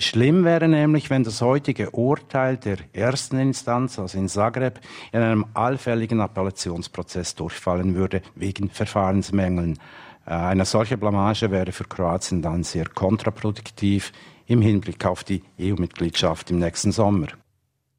Schlimm 0.00 0.44
wäre 0.44 0.68
nämlich, 0.68 1.10
wenn 1.10 1.24
das 1.24 1.42
heutige 1.42 1.90
Urteil 1.90 2.56
der 2.56 2.78
ersten 2.92 3.36
Instanz, 3.40 3.98
also 3.98 4.16
in 4.16 4.28
Zagreb, 4.28 4.78
in 5.10 5.20
einem 5.20 5.46
allfälligen 5.54 6.20
Appellationsprozess 6.20 7.34
durchfallen 7.34 7.96
würde 7.96 8.22
wegen 8.36 8.70
Verfahrensmängeln. 8.70 9.76
Äh, 10.24 10.30
eine 10.30 10.64
solche 10.66 10.96
Blamage 10.96 11.50
wäre 11.50 11.72
für 11.72 11.82
Kroatien 11.82 12.42
dann 12.42 12.62
sehr 12.62 12.86
kontraproduktiv 12.86 14.12
im 14.46 14.62
Hinblick 14.62 15.04
auf 15.04 15.24
die 15.24 15.42
EU-Mitgliedschaft 15.60 16.52
im 16.52 16.60
nächsten 16.60 16.92
Sommer. 16.92 17.26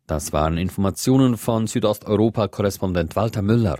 Das 0.07 0.31
waren 0.31 0.57
Informationen 0.57 1.35
von 1.35 1.67
Südosteuropa-Korrespondent 1.67 3.17
Walter 3.17 3.41
Müller. 3.41 3.79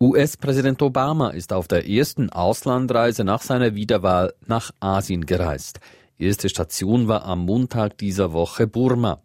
US-Präsident 0.00 0.82
Obama 0.82 1.30
ist 1.30 1.52
auf 1.52 1.68
der 1.68 1.88
ersten 1.88 2.28
Auslandreise 2.28 3.22
nach 3.22 3.40
seiner 3.40 3.76
Wiederwahl 3.76 4.34
nach 4.46 4.72
Asien 4.80 5.24
gereist. 5.26 5.78
Erste 6.18 6.48
Station 6.48 7.08
war 7.08 7.26
am 7.26 7.44
Montag 7.44 7.98
dieser 7.98 8.32
Woche 8.32 8.66
Burma. 8.66 9.20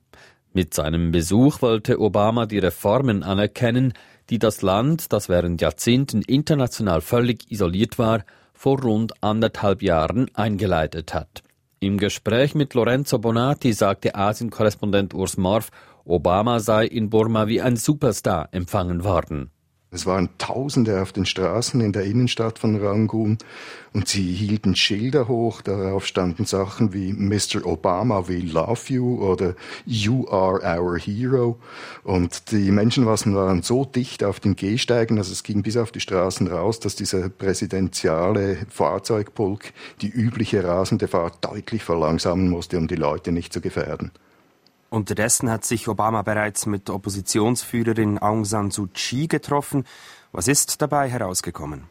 Mit 0.52 0.74
seinem 0.74 1.14
Besuch 1.14 1.62
wollte 1.62 2.02
Obama 2.02 2.46
die 2.46 2.60
Reformen 2.60 3.24
anerkennen, 3.24 3.94
die 4.30 4.40
das 4.40 4.62
Land, 4.62 5.14
das 5.14 5.30
während 5.30 5.62
Jahrzehnten 5.62 6.22
international 6.22 7.00
völlig 7.00 7.50
isoliert 7.50 7.98
war, 7.98 8.26
vor 8.54 8.82
rund 8.82 9.24
anderthalb 9.24 9.82
Jahren 9.82 10.30
eingeleitet 10.34 11.14
hat. 11.14 11.44
Im 11.80 11.98
Gespräch 11.98 12.56
mit 12.56 12.74
Lorenzo 12.74 13.20
Bonatti 13.20 13.72
sagte 13.72 14.16
Asien-Korrespondent 14.16 15.14
Urs 15.14 15.38
Morf, 15.38 15.70
Obama 16.04 16.60
sei 16.60 16.86
in 16.86 17.10
Burma 17.10 17.48
wie 17.48 17.62
ein 17.62 17.78
Superstar 17.78 18.50
empfangen 18.52 19.06
worden. 19.06 19.52
Es 19.94 20.06
waren 20.06 20.30
Tausende 20.38 21.02
auf 21.02 21.12
den 21.12 21.26
Straßen 21.26 21.82
in 21.82 21.92
der 21.92 22.06
Innenstadt 22.06 22.60
von 22.60 22.78
Rangoon 22.78 23.38
und 23.92 24.08
sie 24.08 24.32
hielten 24.32 24.74
Schilder 24.74 25.28
hoch, 25.28 25.62
darauf 25.62 26.06
standen 26.06 26.46
Sachen 26.46 26.94
wie 26.94 27.12
Mr. 27.12 27.66
Obama, 27.66 28.30
we 28.30 28.38
love 28.38 28.82
you 28.88 29.22
oder 29.22 29.54
You 29.86 30.30
are 30.30 30.62
our 30.64 30.98
hero. 30.98 31.60
Und 32.06 32.54
die 32.54 32.72
Menschenmassen 32.72 33.36
waren 33.36 33.64
so 33.64 33.84
dicht 33.84 34.24
auf 34.24 34.40
den 34.40 34.56
Gehsteigen, 34.56 35.18
also 35.18 35.34
es 35.34 35.44
ging 35.44 35.62
bis 35.62 35.76
auf 35.76 35.92
die 35.92 36.00
Straßen 36.00 36.48
raus, 36.48 36.80
dass 36.80 36.96
dieser 36.96 37.28
präsidentiale 37.28 38.60
Fahrzeugpulk 38.70 39.74
die 40.00 40.10
übliche 40.10 40.64
rasende 40.64 41.10
Fahrt 41.10 41.44
deutlich 41.44 41.84
verlangsamen 41.84 42.50
musste, 42.50 42.78
um 42.78 42.88
die 42.88 42.96
Leute 42.96 43.34
nicht 43.34 43.52
zu 43.52 43.60
gefährden. 43.60 44.12
Unterdessen 44.92 45.50
hat 45.50 45.64
sich 45.64 45.88
Obama 45.88 46.22
bereits 46.22 46.66
mit 46.66 46.90
Oppositionsführerin 46.90 48.20
Aung 48.20 48.44
San 48.44 48.72
Suu 48.72 48.88
Kyi 48.94 49.28
getroffen. 49.28 49.86
Was 50.34 50.50
ist 50.50 50.82
dabei 50.82 51.10
herausgekommen? 51.10 51.86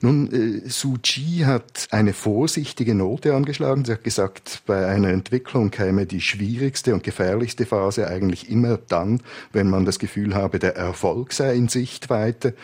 Nun, 0.00 0.30
äh, 0.32 0.68
Suu 0.68 0.96
Kyi 1.02 1.44
hat 1.44 1.88
eine 1.90 2.12
vorsichtige 2.12 2.94
Note 2.94 3.34
angeschlagen. 3.34 3.84
Sie 3.84 3.92
hat 3.92 4.04
gesagt, 4.04 4.62
bei 4.66 4.86
einer 4.86 5.08
Entwicklung 5.08 5.70
käme 5.70 6.06
die 6.06 6.20
schwierigste 6.20 6.94
und 6.94 7.02
gefährlichste 7.02 7.66
Phase 7.66 8.08
eigentlich 8.08 8.50
immer 8.50 8.76
dann, 8.76 9.22
wenn 9.52 9.70
man 9.70 9.84
das 9.84 9.98
Gefühl 9.98 10.34
habe, 10.34 10.58
der 10.58 10.76
Erfolg 10.76 11.32
sei 11.32 11.54
in 11.54 11.68
Sichtweite 11.68 12.54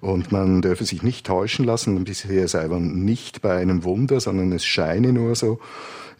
und 0.00 0.32
man 0.32 0.62
dürfe 0.62 0.84
sich 0.84 1.02
nicht 1.02 1.26
täuschen 1.26 1.64
lassen. 1.64 2.02
Bisher 2.04 2.48
sei 2.48 2.68
man 2.68 3.04
nicht 3.04 3.42
bei 3.42 3.56
einem 3.56 3.84
Wunder, 3.84 4.20
sondern 4.20 4.52
es 4.52 4.64
scheine 4.64 5.12
nur 5.12 5.34
so. 5.34 5.58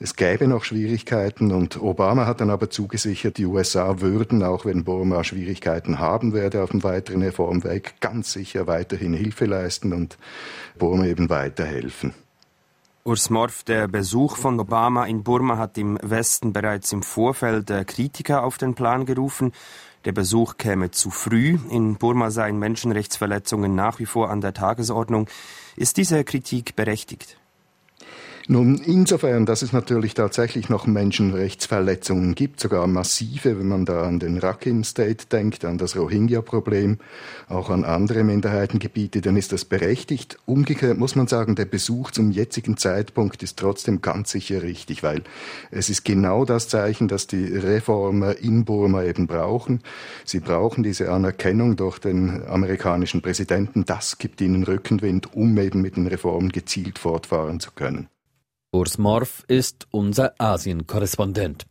Es 0.02 0.17
gäbe 0.17 0.49
noch 0.49 0.64
Schwierigkeiten 0.64 1.52
und 1.52 1.81
Obama 1.81 2.26
hat 2.26 2.41
dann 2.41 2.50
aber 2.50 2.71
zugesichert, 2.71 3.38
die 3.38 3.47
USA 3.47 4.00
würden, 4.00 4.43
auch 4.43 4.64
wenn 4.64 4.83
Burma 4.83 5.23
Schwierigkeiten 5.23 6.00
haben 6.00 6.33
werde 6.33 6.64
auf 6.64 6.71
dem 6.71 6.83
weiteren 6.83 7.23
Reformweg, 7.23 8.00
ganz 8.00 8.33
sicher 8.33 8.67
weiterhin 8.67 9.14
Hilfe 9.14 9.45
leisten 9.45 9.93
und 9.93 10.19
Burma 10.78 11.07
eben 11.07 11.28
weiterhelfen. 11.31 12.14
Urs 13.04 13.31
Morf, 13.31 13.64
der 13.64 13.88
Besuch 13.88 14.37
von 14.37 14.61
Obama 14.61 15.07
in 15.07 15.25
Burma 15.25 15.59
hat 15.59 15.76
im 15.76 15.99
Westen 16.02 16.52
bereits 16.52 16.92
im 16.92 17.02
Vorfeld 17.02 17.66
Kritiker 17.88 18.45
auf 18.45 18.59
den 18.59 18.75
Plan 18.75 19.07
gerufen. 19.07 19.52
Der 20.04 20.12
Besuch 20.12 20.57
käme 20.57 20.92
zu 20.92 21.11
früh. 21.11 21.59
In 21.71 21.97
Burma 21.97 22.31
seien 22.31 22.59
Menschenrechtsverletzungen 22.59 23.75
nach 23.75 23.99
wie 23.99 24.07
vor 24.07 24.31
an 24.31 24.40
der 24.40 24.54
Tagesordnung. 24.54 25.28
Ist 25.76 25.97
diese 25.97 26.23
Kritik 26.23 26.76
berechtigt? 26.76 27.38
Nun, 28.49 28.78
insofern, 28.78 29.46
dass 29.46 29.62
es 29.62 29.72
natürlich 29.72 30.14
tatsächlich 30.14 30.68
noch 30.68 30.88
Menschenrechtsverletzungen 30.88 32.34
gibt, 32.34 32.58
sogar 32.58 32.88
massive, 32.88 33.56
wenn 33.56 33.68
man 33.68 33.84
da 33.84 34.02
an 34.02 34.18
den 34.18 34.38
Rakhine 34.38 34.82
State 34.82 35.26
denkt, 35.30 35.64
an 35.64 35.78
das 35.78 35.96
Rohingya-Problem, 35.96 36.99
auch 37.49 37.70
an 37.70 37.84
andere 37.84 38.25
Minderheitengebiete, 38.25 39.20
dann 39.20 39.37
ist 39.37 39.52
das 39.52 39.64
berechtigt. 39.64 40.38
Umgekehrt 40.44 40.99
muss 40.99 41.14
man 41.14 41.28
sagen, 41.28 41.54
der 41.54 41.66
Besuch 41.66 42.11
zum 42.11 42.32
jetzigen 42.32 42.76
Zeitpunkt 42.76 43.44
ist 43.44 43.61
trotzdem 43.61 44.00
ganz 44.02 44.32
sicher 44.32 44.62
richtig, 44.62 45.04
weil 45.04 45.22
es 45.70 45.88
ist 45.88 46.04
genau 46.04 46.44
das 46.44 46.66
Zeichen, 46.66 47.06
das 47.06 47.28
die 47.28 47.44
Reformer 47.44 48.38
in 48.38 48.64
Burma 48.64 49.04
eben 49.04 49.28
brauchen. 49.28 49.82
Sie 50.25 50.40
brauchen 50.40 50.82
diese 50.82 51.12
Anerkennung 51.12 51.76
durch 51.76 52.00
den 52.00 52.42
amerikanischen 52.49 53.22
Präsidenten. 53.22 53.84
Das 53.84 54.18
gibt 54.18 54.40
ihnen 54.40 54.64
Rückenwind, 54.64 55.32
um 55.37 55.56
eben 55.58 55.80
mit 55.80 55.94
den 55.94 56.08
Reformen 56.08 56.50
gezielt 56.50 56.99
fortfahren 56.99 57.61
zu 57.61 57.70
können. 57.70 58.08
Urs 58.75 58.97
Morf 58.97 59.45
ist 59.49 59.87
unser 59.91 60.33
Asien-Korrespondent. 60.38 61.67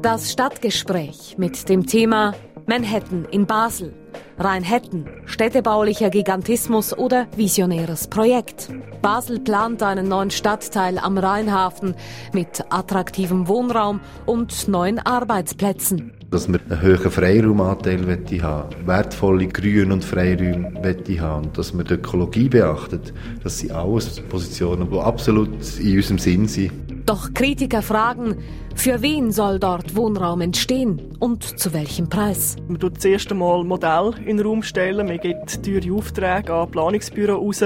Das 0.00 0.32
Stadtgespräch 0.32 1.36
mit 1.36 1.68
dem 1.68 1.86
Thema 1.86 2.34
Manhattan 2.66 3.26
in 3.26 3.44
Basel. 3.46 3.92
Rheinhetten, 4.38 5.06
städtebaulicher 5.26 6.08
Gigantismus 6.08 6.96
oder 6.96 7.26
visionäres 7.36 8.08
Projekt. 8.08 8.70
Basel 9.02 9.40
plant 9.40 9.82
einen 9.82 10.08
neuen 10.08 10.30
Stadtteil 10.30 10.96
am 10.96 11.18
Rheinhafen 11.18 11.94
mit 12.32 12.64
attraktivem 12.70 13.48
Wohnraum 13.48 14.00
und 14.24 14.66
neuen 14.66 14.98
Arbeitsplätzen 14.98 16.14
dass 16.32 16.48
man 16.48 16.60
einen 16.70 16.82
hohen 16.82 17.10
Freiraumanteil 17.10 18.00
haben 18.42 18.86
wertvolle 18.86 19.46
Grün- 19.48 19.92
und 19.92 20.02
Freiräume 20.02 20.80
haben 21.20 21.44
und 21.44 21.58
dass 21.58 21.74
man 21.74 21.84
die 21.86 21.94
Ökologie 21.94 22.48
beachtet. 22.48 23.12
Das 23.44 23.58
sind 23.58 23.70
alles 23.72 24.18
Positionen, 24.20 24.90
die 24.90 24.98
absolut 24.98 25.50
in 25.78 25.96
unserem 25.96 26.18
Sinn 26.18 26.48
sind. 26.48 26.72
Doch 27.06 27.34
Kritiker 27.34 27.82
fragen, 27.82 28.36
für 28.76 29.02
wen 29.02 29.32
soll 29.32 29.58
dort 29.58 29.96
Wohnraum 29.96 30.40
entstehen 30.40 31.00
und 31.18 31.58
zu 31.58 31.72
welchem 31.72 32.08
Preis? 32.08 32.56
Man 32.68 32.78
tut 32.78 32.96
das 32.96 33.04
erste 33.04 33.34
Mal 33.34 33.64
Modell 33.64 34.14
in 34.24 34.36
den 34.36 34.46
Raum 34.46 34.62
stellen, 34.62 35.06
man 35.06 35.18
gibt 35.18 35.64
teure 35.64 35.92
Aufträge 35.94 36.54
an 36.54 36.70
Planungsbüro 36.70 37.34
raus 37.34 37.62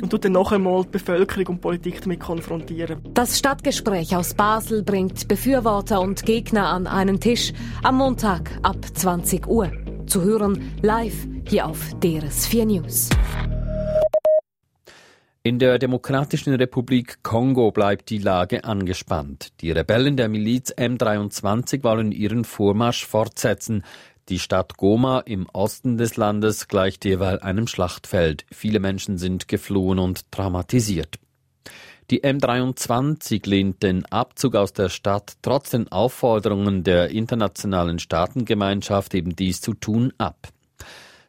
und 0.00 0.10
tut 0.10 0.24
dann 0.24 0.32
noch 0.32 0.52
einmal 0.52 0.84
die 0.84 0.90
Bevölkerung 0.90 1.46
und 1.46 1.60
Politik 1.60 2.00
damit 2.00 2.20
konfrontieren. 2.20 2.98
Das 3.12 3.38
Stadtgespräch 3.38 4.14
aus 4.16 4.34
Basel 4.34 4.82
bringt 4.82 5.26
Befürworter 5.28 6.00
und 6.00 6.24
Gegner 6.24 6.68
an 6.68 6.86
einen 6.86 7.20
Tisch 7.20 7.52
am 7.82 7.96
Montag 7.96 8.58
ab 8.62 8.78
20 8.94 9.46
Uhr. 9.48 9.70
Zu 10.06 10.22
hören 10.22 10.72
live 10.82 11.26
hier 11.48 11.66
auf 11.66 11.80
DRS4 12.00 12.64
News. 12.64 13.10
In 15.46 15.60
der 15.60 15.78
Demokratischen 15.78 16.54
Republik 16.54 17.22
Kongo 17.22 17.70
bleibt 17.70 18.10
die 18.10 18.18
Lage 18.18 18.64
angespannt. 18.64 19.52
Die 19.60 19.70
Rebellen 19.70 20.16
der 20.16 20.28
Miliz 20.28 20.72
M23 20.72 21.84
wollen 21.84 22.10
ihren 22.10 22.42
Vormarsch 22.42 23.06
fortsetzen. 23.06 23.84
Die 24.28 24.40
Stadt 24.40 24.76
Goma 24.76 25.20
im 25.20 25.46
Osten 25.52 25.98
des 25.98 26.16
Landes 26.16 26.66
gleicht 26.66 27.04
jeweils 27.04 27.42
einem 27.42 27.68
Schlachtfeld. 27.68 28.44
Viele 28.50 28.80
Menschen 28.80 29.18
sind 29.18 29.46
geflohen 29.46 30.00
und 30.00 30.32
traumatisiert. 30.32 31.20
Die 32.10 32.24
M23 32.24 33.48
lehnt 33.48 33.84
den 33.84 34.04
Abzug 34.06 34.56
aus 34.56 34.72
der 34.72 34.88
Stadt 34.88 35.34
trotz 35.42 35.70
den 35.70 35.92
Aufforderungen 35.92 36.82
der 36.82 37.10
internationalen 37.10 38.00
Staatengemeinschaft 38.00 39.14
eben 39.14 39.36
dies 39.36 39.60
zu 39.60 39.74
tun 39.74 40.12
ab. 40.18 40.48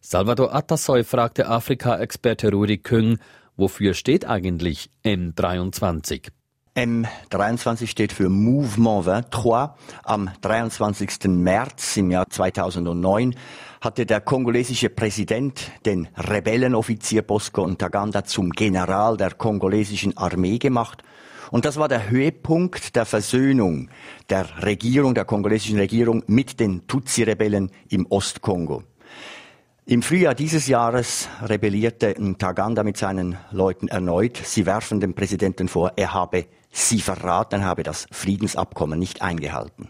Salvador 0.01 0.55
Atasoy 0.55 1.03
fragte 1.03 1.47
Afrika-Experte 1.47 2.51
Rudi 2.51 2.79
Küng, 2.79 3.19
Wofür 3.59 3.95
steht 3.95 4.27
eigentlich 4.27 4.91
M23? 5.03 6.27
M23 6.75 7.87
steht 7.87 8.13
für 8.13 8.29
Mouvement 8.29 9.25
23. 9.31 9.97
Am 10.03 10.29
23. 10.41 11.25
März 11.25 11.97
im 11.97 12.11
Jahr 12.11 12.29
2009 12.29 13.33
hatte 13.81 14.05
der 14.05 14.21
kongolesische 14.21 14.89
Präsident 14.89 15.71
den 15.87 16.07
Rebellenoffizier 16.15 17.23
Bosco 17.23 17.65
Ntaganda 17.65 18.23
zum 18.23 18.51
General 18.51 19.17
der 19.17 19.31
kongolesischen 19.31 20.15
Armee 20.15 20.59
gemacht. 20.59 21.01
Und 21.49 21.65
das 21.65 21.77
war 21.77 21.87
der 21.87 22.11
Höhepunkt 22.11 22.95
der 22.95 23.07
Versöhnung 23.07 23.89
der 24.29 24.63
Regierung, 24.63 25.15
der 25.15 25.25
kongolesischen 25.25 25.79
Regierung 25.79 26.23
mit 26.27 26.59
den 26.59 26.85
Tutsi-Rebellen 26.85 27.71
im 27.89 28.05
Ostkongo. 28.05 28.83
Im 29.89 30.01
Frühjahr 30.01 30.35
dieses 30.35 30.67
Jahres 30.67 31.29
rebellierte 31.41 32.13
Ntaganda 32.19 32.83
mit 32.83 32.97
seinen 32.97 33.37
Leuten 33.51 33.87
erneut. 33.87 34.35
Sie 34.35 34.65
werfen 34.65 34.99
dem 34.99 35.13
Präsidenten 35.13 35.69
vor, 35.69 35.93
er 35.95 36.13
habe 36.13 36.45
sie 36.69 36.99
verraten, 36.99 37.63
habe 37.63 37.83
das 37.83 38.05
Friedensabkommen 38.11 38.99
nicht 38.99 39.21
eingehalten. 39.21 39.87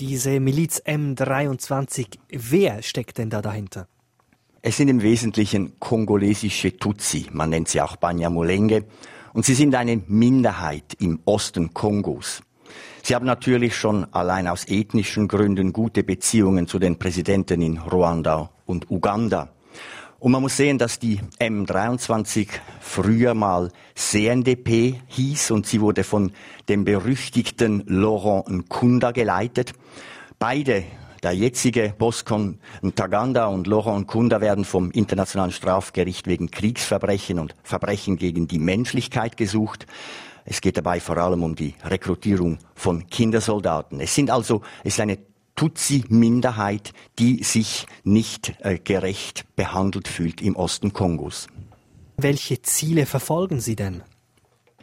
Diese 0.00 0.38
Miliz 0.38 0.82
M23, 0.84 2.18
wer 2.28 2.82
steckt 2.82 3.16
denn 3.16 3.30
da 3.30 3.40
dahinter? 3.40 3.88
Es 4.60 4.76
sind 4.76 4.88
im 4.88 5.00
Wesentlichen 5.00 5.80
kongolesische 5.80 6.76
Tutsi, 6.76 7.28
man 7.32 7.48
nennt 7.48 7.68
sie 7.68 7.80
auch 7.80 7.96
Banyamulenge, 7.96 8.84
und 9.32 9.46
sie 9.46 9.54
sind 9.54 9.74
eine 9.74 10.02
Minderheit 10.08 10.92
im 11.00 11.20
Osten 11.24 11.72
Kongos. 11.72 12.42
Sie 13.02 13.14
haben 13.14 13.24
natürlich 13.24 13.76
schon 13.76 14.04
allein 14.12 14.46
aus 14.46 14.66
ethnischen 14.66 15.26
Gründen 15.26 15.72
gute 15.72 16.04
Beziehungen 16.04 16.66
zu 16.66 16.78
den 16.78 16.98
Präsidenten 16.98 17.62
in 17.62 17.78
Ruanda 17.78 18.50
und 18.66 18.90
Uganda. 18.90 19.50
Und 20.24 20.32
man 20.32 20.40
muss 20.40 20.56
sehen, 20.56 20.78
dass 20.78 20.98
die 20.98 21.20
M23 21.38 22.48
früher 22.80 23.34
mal 23.34 23.70
CNDP 23.94 25.00
hieß 25.08 25.50
und 25.50 25.66
sie 25.66 25.82
wurde 25.82 26.02
von 26.02 26.32
dem 26.68 26.84
berüchtigten 26.84 27.84
Laurent 27.86 28.48
Nkunda 28.48 29.10
geleitet. 29.10 29.74
Beide, 30.38 30.84
der 31.22 31.32
jetzige 31.32 31.92
Boscon 31.98 32.58
Ntaganda 32.82 33.48
und 33.48 33.66
Laurent 33.66 34.06
Nkunda, 34.06 34.40
werden 34.40 34.64
vom 34.64 34.90
Internationalen 34.92 35.52
Strafgericht 35.52 36.26
wegen 36.26 36.50
Kriegsverbrechen 36.50 37.38
und 37.38 37.54
Verbrechen 37.62 38.16
gegen 38.16 38.48
die 38.48 38.58
Menschlichkeit 38.58 39.36
gesucht. 39.36 39.86
Es 40.46 40.62
geht 40.62 40.78
dabei 40.78 41.00
vor 41.00 41.18
allem 41.18 41.42
um 41.42 41.54
die 41.54 41.74
Rekrutierung 41.84 42.58
von 42.74 43.06
Kindersoldaten. 43.08 44.00
Es 44.00 44.14
sind 44.14 44.30
also, 44.30 44.62
es 44.84 44.94
ist 44.94 45.00
eine 45.00 45.18
Tutsi-Minderheit, 45.56 46.92
die 47.18 47.42
sich 47.42 47.86
nicht 48.02 48.54
äh, 48.60 48.78
gerecht 48.78 49.44
behandelt 49.56 50.08
fühlt 50.08 50.40
im 50.40 50.56
Osten 50.56 50.92
Kongos. 50.92 51.46
Welche 52.16 52.62
Ziele 52.62 53.06
verfolgen 53.06 53.60
Sie 53.60 53.76
denn? 53.76 54.02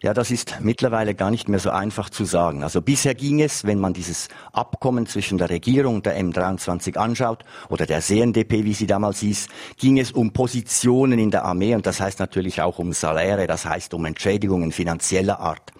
Ja, 0.03 0.15
das 0.15 0.31
ist 0.31 0.57
mittlerweile 0.61 1.13
gar 1.13 1.29
nicht 1.29 1.47
mehr 1.47 1.59
so 1.59 1.69
einfach 1.69 2.09
zu 2.09 2.25
sagen. 2.25 2.63
Also 2.63 2.81
bisher 2.81 3.13
ging 3.13 3.39
es, 3.39 3.65
wenn 3.65 3.79
man 3.79 3.93
dieses 3.93 4.29
Abkommen 4.51 5.05
zwischen 5.05 5.37
der 5.37 5.51
Regierung 5.51 5.95
und 5.95 6.07
der 6.07 6.19
M23 6.19 6.97
anschaut, 6.97 7.45
oder 7.69 7.85
der 7.85 8.01
CNDP, 8.01 8.65
wie 8.65 8.73
sie 8.73 8.87
damals 8.87 9.19
hieß, 9.19 9.47
ging 9.77 9.99
es 9.99 10.11
um 10.11 10.33
Positionen 10.33 11.19
in 11.19 11.29
der 11.29 11.45
Armee 11.45 11.75
und 11.75 11.85
das 11.85 12.01
heißt 12.01 12.17
natürlich 12.17 12.63
auch 12.63 12.79
um 12.79 12.93
Saläre, 12.93 13.45
das 13.45 13.65
heißt 13.65 13.93
um 13.93 14.05
Entschädigungen 14.05 14.71
finanzieller 14.71 15.39
Art. 15.39 15.71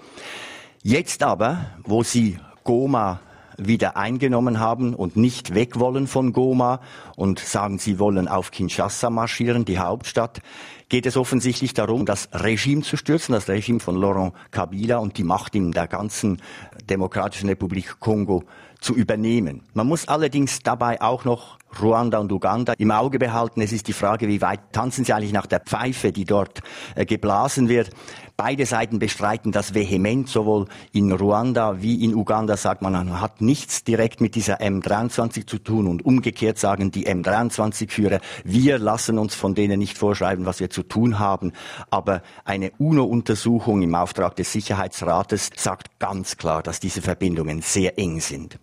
Jetzt 0.84 1.24
aber, 1.24 1.72
wo 1.84 2.04
sie 2.04 2.38
Goma 2.64 3.22
wieder 3.68 3.98
eingenommen 3.98 4.60
haben 4.60 4.94
und 4.94 5.16
nicht 5.16 5.54
weg 5.54 5.80
wollen 5.80 6.08
von 6.08 6.34
Goma 6.34 6.82
und 7.16 7.40
sagen, 7.40 7.80
sie 7.80 8.00
wollen 8.00 8.28
auf 8.28 8.52
Kinshasa 8.52 9.10
marschieren, 9.10 9.66
die 9.66 9.80
Hauptstadt, 9.80 10.42
geht 10.90 11.06
es 11.06 11.16
offensichtlich 11.16 11.74
darum, 11.74 12.06
das 12.06 12.28
Regime 12.34 12.82
zu 12.82 12.98
stürzen, 12.98 13.34
das 13.34 13.48
Regime 13.48 13.80
von 13.80 13.96
Laurent 13.96 14.34
Kabila 14.52 14.98
und 14.98 15.18
die 15.18 15.24
Macht 15.24 15.56
in 15.56 15.72
der 15.72 15.88
ganzen 15.88 16.42
Demokratischen 16.90 17.48
Republik 17.48 18.00
Kongo 18.00 18.44
zu 18.82 18.94
übernehmen. 18.94 19.64
Man 19.74 19.88
muss 19.88 20.08
allerdings 20.08 20.60
dabei 20.60 21.02
auch 21.02 21.24
noch 21.24 21.61
Ruanda 21.80 22.20
und 22.20 22.32
Uganda 22.32 22.74
im 22.78 22.92
Auge 22.92 23.20
behalten. 23.20 23.62
Es 23.62 23.72
ist 23.72 23.88
die 23.88 23.94
Frage, 23.94 24.28
wie 24.28 24.42
weit 24.42 24.72
tanzen 24.72 25.06
sie 25.06 25.14
eigentlich 25.14 25.34
nach 25.34 25.46
der 25.46 25.60
Pfeife, 25.60 26.12
die 26.12 26.26
dort 26.26 26.62
äh, 26.96 27.06
geblasen 27.06 27.70
wird. 27.70 27.92
Beide 28.38 28.66
Seiten 28.66 28.98
bestreiten 28.98 29.52
das 29.52 29.76
vehement, 29.76 30.28
sowohl 30.28 30.66
in 30.94 31.12
Ruanda 31.12 31.82
wie 31.82 32.04
in 32.04 32.16
Uganda 32.16 32.58
sagt 32.58 32.82
man, 32.82 32.94
man 32.94 33.22
hat 33.22 33.40
nichts 33.40 33.84
direkt 33.84 34.20
mit 34.20 34.34
dieser 34.34 34.62
M23 34.62 35.46
zu 35.46 35.60
tun 35.60 35.88
und 35.88 36.04
umgekehrt 36.04 36.58
sagen 36.58 36.90
die 36.90 37.08
M23-Führer, 37.08 38.20
wir 38.44 38.80
lassen 38.80 39.20
uns 39.20 39.36
von 39.36 39.54
denen 39.54 39.78
nicht 39.78 39.96
vorschreiben, 39.96 40.48
was 40.48 40.60
wir 40.60 40.72
zu 40.72 40.82
tun 40.82 41.20
haben. 41.20 41.52
Aber 41.92 42.24
eine 42.44 42.72
UNO-Untersuchung 42.80 43.84
im 43.84 43.94
Auftrag 43.94 44.36
des 44.36 44.52
Sicherheitsrates 44.52 45.52
sagt 45.56 46.00
ganz 46.00 46.38
klar, 46.38 46.64
dass 46.64 46.80
diese 46.80 47.04
Verbindungen 47.04 47.62
sehr 47.62 48.00
eng 48.00 48.22
sind. 48.22 48.58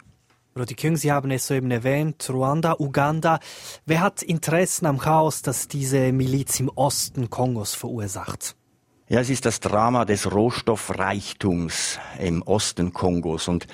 Rudi 0.58 0.74
Küng, 0.74 0.96
Sie 0.96 1.12
haben 1.12 1.30
es 1.30 1.46
soeben 1.46 1.70
erwähnt, 1.70 2.28
Ruanda, 2.28 2.76
Uganda. 2.78 3.38
Wer 3.86 4.00
hat 4.00 4.22
Interessen 4.22 4.86
am 4.86 4.98
Chaos, 4.98 5.42
das 5.42 5.68
diese 5.68 6.10
Miliz 6.12 6.58
im 6.58 6.68
Osten 6.68 7.30
Kongos 7.30 7.74
verursacht? 7.74 8.56
Ja, 9.08 9.20
es 9.20 9.30
ist 9.30 9.44
das 9.46 9.60
Drama 9.60 10.04
des 10.04 10.30
Rohstoffreichtums 10.30 12.00
im 12.18 12.42
Osten 12.42 12.92
Kongos. 12.92 13.46
Und 13.46 13.68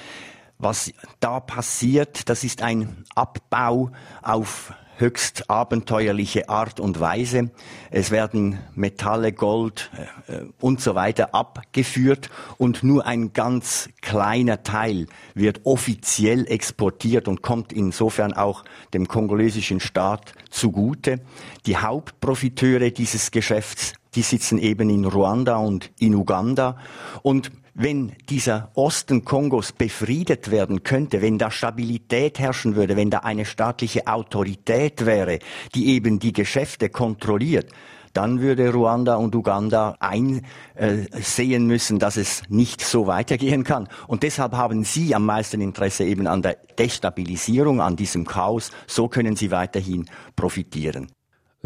was 0.59 0.93
da 1.21 1.41
passiert, 1.41 2.29
das 2.29 2.45
ist 2.45 2.61
ein 2.61 3.05
Abbau 3.15 3.91
auf 4.21 4.75
höchst 4.97 5.51
abenteuerliche 5.51 6.49
Art 6.49 6.81
und 6.81 7.01
Weise. 7.01 7.51
Es 7.91 8.11
werden 8.11 8.59
Metalle, 8.75 9.33
Gold 9.33 9.91
äh, 10.27 10.43
und 10.61 10.81
so 10.81 10.95
weiter 10.95 11.35
abgeführt 11.35 12.31
und 12.59 12.83
nur 12.83 13.07
ein 13.07 13.33
ganz 13.33 13.89
kleiner 14.01 14.63
Teil 14.63 15.07
wird 15.35 15.63
offiziell 15.65 16.47
exportiert 16.47 17.29
und 17.29 17.43
kommt 17.43 17.73
insofern 17.73 18.33
auch 18.33 18.65
dem 18.93 19.09
kongolesischen 19.09 19.81
Staat 19.81 20.35
zugute. 20.51 21.21
Die 21.67 21.77
Hauptprofiteure 21.77 22.91
dieses 22.91 23.31
Geschäfts, 23.31 23.95
die 24.15 24.23
sitzen 24.23 24.59
eben 24.59 24.91
in 24.91 25.05
Ruanda 25.05 25.57
und 25.57 25.91
in 25.99 26.15
Uganda 26.15 26.77
und 27.23 27.51
wenn 27.75 28.13
dieser 28.29 28.71
Osten 28.75 29.25
Kongos 29.25 29.73
befriedet 29.73 30.51
werden 30.51 30.85
könnte, 30.85 31.21
wenn 31.23 31.39
da 31.39 31.51
Stabilität 31.51 32.39
herrschen 32.39 32.77
würde, 32.77 32.97
wenn 32.97 33.11
da 33.11 33.19
eine 33.19 33.45
staatliche 33.45 34.07
Autorität 34.07 35.05
wäre, 35.05 35.41
die 35.75 35.89
eben 35.89 36.21
die 36.21 36.33
Geschäfte 36.33 36.89
kontrolliert, 36.89 37.71
dann 38.13 38.41
würde 38.41 38.73
Ruanda 38.73 39.17
und 39.17 39.35
Uganda 39.35 39.97
einsehen 39.99 41.67
müssen, 41.67 41.99
dass 41.99 42.17
es 42.17 42.43
nicht 42.49 42.81
so 42.81 43.09
weitergehen 43.09 43.65
kann. 43.65 43.89
Und 44.07 44.23
deshalb 44.23 44.53
haben 44.53 44.85
sie 44.85 45.15
am 45.17 45.27
meisten 45.27 45.61
Interesse 45.61 46.05
eben 46.05 46.29
an 46.29 46.41
der 46.41 46.57
Destabilisierung, 46.79 47.81
an 47.81 47.97
diesem 47.97 48.25
Chaos. 48.25 48.71
So 48.87 49.09
können 49.09 49.35
sie 49.35 49.51
weiterhin 49.51 50.07
profitieren. 50.37 51.11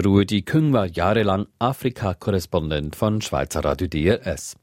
Rudi 0.02 0.42
Küng 0.42 0.72
war 0.72 0.86
jahrelang 0.86 1.46
Afrika-Korrespondent 1.58 2.96
von 2.96 3.20
Schweizer 3.20 3.64
Radio 3.64 3.88
DRS. 3.88 4.56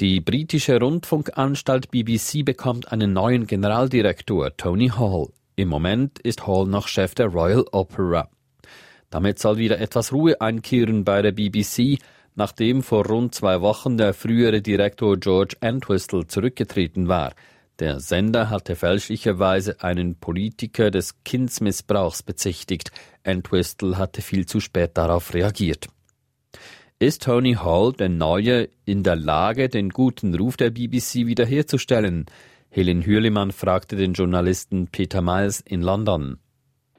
Die 0.00 0.20
britische 0.20 0.80
Rundfunkanstalt 0.80 1.90
BBC 1.90 2.44
bekommt 2.44 2.90
einen 2.90 3.12
neuen 3.12 3.46
Generaldirektor, 3.46 4.56
Tony 4.56 4.88
Hall. 4.88 5.28
Im 5.54 5.68
Moment 5.68 6.18
ist 6.18 6.46
Hall 6.46 6.66
noch 6.66 6.88
Chef 6.88 7.14
der 7.14 7.26
Royal 7.26 7.64
Opera. 7.72 8.28
Damit 9.10 9.38
soll 9.38 9.58
wieder 9.58 9.78
etwas 9.78 10.12
Ruhe 10.12 10.40
einkehren 10.40 11.04
bei 11.04 11.20
der 11.20 11.32
BBC, 11.32 11.98
nachdem 12.34 12.82
vor 12.82 13.06
rund 13.06 13.34
zwei 13.34 13.60
Wochen 13.60 13.98
der 13.98 14.14
frühere 14.14 14.62
Direktor 14.62 15.18
George 15.18 15.56
Entwistle 15.60 16.26
zurückgetreten 16.26 17.06
war. 17.06 17.34
Der 17.78 18.00
Sender 18.00 18.48
hatte 18.48 18.76
fälschlicherweise 18.76 19.82
einen 19.82 20.16
Politiker 20.16 20.90
des 20.90 21.22
Kindsmissbrauchs 21.22 22.22
bezichtigt. 22.22 22.90
Entwistle 23.22 23.98
hatte 23.98 24.22
viel 24.22 24.46
zu 24.46 24.58
spät 24.58 24.92
darauf 24.96 25.34
reagiert. 25.34 25.88
Ist 27.02 27.24
Tony 27.24 27.54
Hall, 27.54 27.92
der 27.98 28.08
Neue, 28.08 28.68
in 28.84 29.02
der 29.02 29.16
Lage, 29.16 29.68
den 29.68 29.88
guten 29.88 30.36
Ruf 30.36 30.56
der 30.56 30.70
BBC 30.70 31.26
wiederherzustellen? 31.26 32.26
Helen 32.70 33.04
Hürlimann 33.04 33.50
fragte 33.50 33.96
den 33.96 34.12
Journalisten 34.12 34.86
Peter 34.86 35.20
Miles 35.20 35.60
in 35.62 35.82
London. 35.82 36.38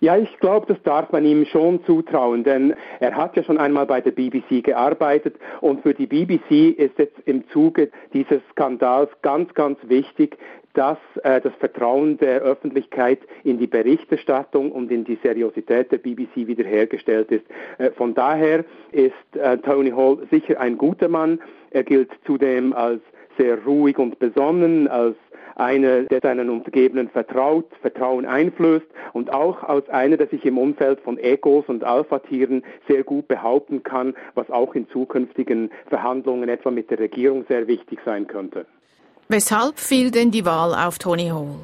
Ja, 0.02 0.18
ich 0.18 0.38
glaube, 0.42 0.66
das 0.68 0.84
darf 0.84 1.14
man 1.14 1.24
ihm 1.24 1.46
schon 1.46 1.86
zutrauen, 1.86 2.44
denn 2.44 2.74
er 3.00 3.16
hat 3.16 3.38
ja 3.38 3.44
schon 3.44 3.58
einmal 3.58 3.86
bei 3.86 4.02
der 4.02 4.12
BBC 4.12 4.62
gearbeitet 4.62 5.38
und 5.62 5.84
für 5.84 5.94
die 5.94 6.08
BBC 6.08 6.78
ist 6.78 7.00
jetzt 7.00 7.20
im 7.24 7.48
Zuge 7.54 7.90
dieses 8.12 8.42
Skandals 8.52 9.10
ganz, 9.22 9.54
ganz 9.54 9.80
wichtig, 9.84 10.38
dass 10.74 10.98
äh, 11.24 11.40
das 11.42 11.54
Vertrauen 11.60 12.18
der 12.18 12.42
Öffentlichkeit 12.42 13.20
in 13.44 13.60
die 13.60 13.68
Berichterstattung 13.68 14.72
und 14.72 14.92
in 14.92 15.04
die 15.04 15.18
Seriosität 15.22 15.92
der 15.92 16.00
BBC 16.00 16.48
wiederhergestellt 16.48 17.32
ist. 17.32 17.46
Äh, 17.78 17.92
von 17.92 18.14
daher 18.14 18.66
ist 18.92 19.14
äh, 19.34 19.58
Tony 19.60 19.92
Hall 19.92 20.20
sicher 20.32 20.60
ein 20.60 20.78
guter 20.78 21.10
Mann. 21.10 21.40
Er 21.72 21.84
gilt 21.84 22.12
zudem 22.26 22.74
als 22.74 23.02
sehr 23.38 23.64
ruhig 23.64 23.98
und 23.98 24.20
besonnen, 24.20 24.88
als 24.88 25.16
einer, 25.56 26.04
der 26.04 26.20
seinen 26.22 26.50
Umgebenden 26.50 27.10
vertraut, 27.10 27.66
Vertrauen 27.82 28.26
einflößt 28.26 28.86
und 29.14 29.32
auch 29.32 29.64
als 29.64 29.88
einer, 29.90 30.18
der 30.18 30.28
sich 30.28 30.46
im 30.46 30.58
Umfeld 30.58 31.00
von 31.02 31.18
Egos 31.18 31.66
und 31.68 31.84
Alpha-Tieren 31.84 32.64
sehr 32.88 33.04
gut 33.04 33.28
behaupten 33.28 33.84
kann, 33.84 34.16
was 34.34 34.50
auch 34.50 34.74
in 34.76 34.88
zukünftigen 34.90 35.72
Verhandlungen 35.88 36.50
etwa 36.50 36.72
mit 36.72 36.90
der 36.90 37.00
Regierung 37.00 37.46
sehr 37.48 37.68
wichtig 37.68 38.00
sein 38.06 38.28
könnte. 38.28 38.66
Weshalb 39.30 39.80
fiel 39.80 40.12
denn 40.12 40.32
die 40.32 40.46
Wahl 40.46 40.74
auf 40.76 41.00
Tony 41.00 41.30
Hall? 41.30 41.56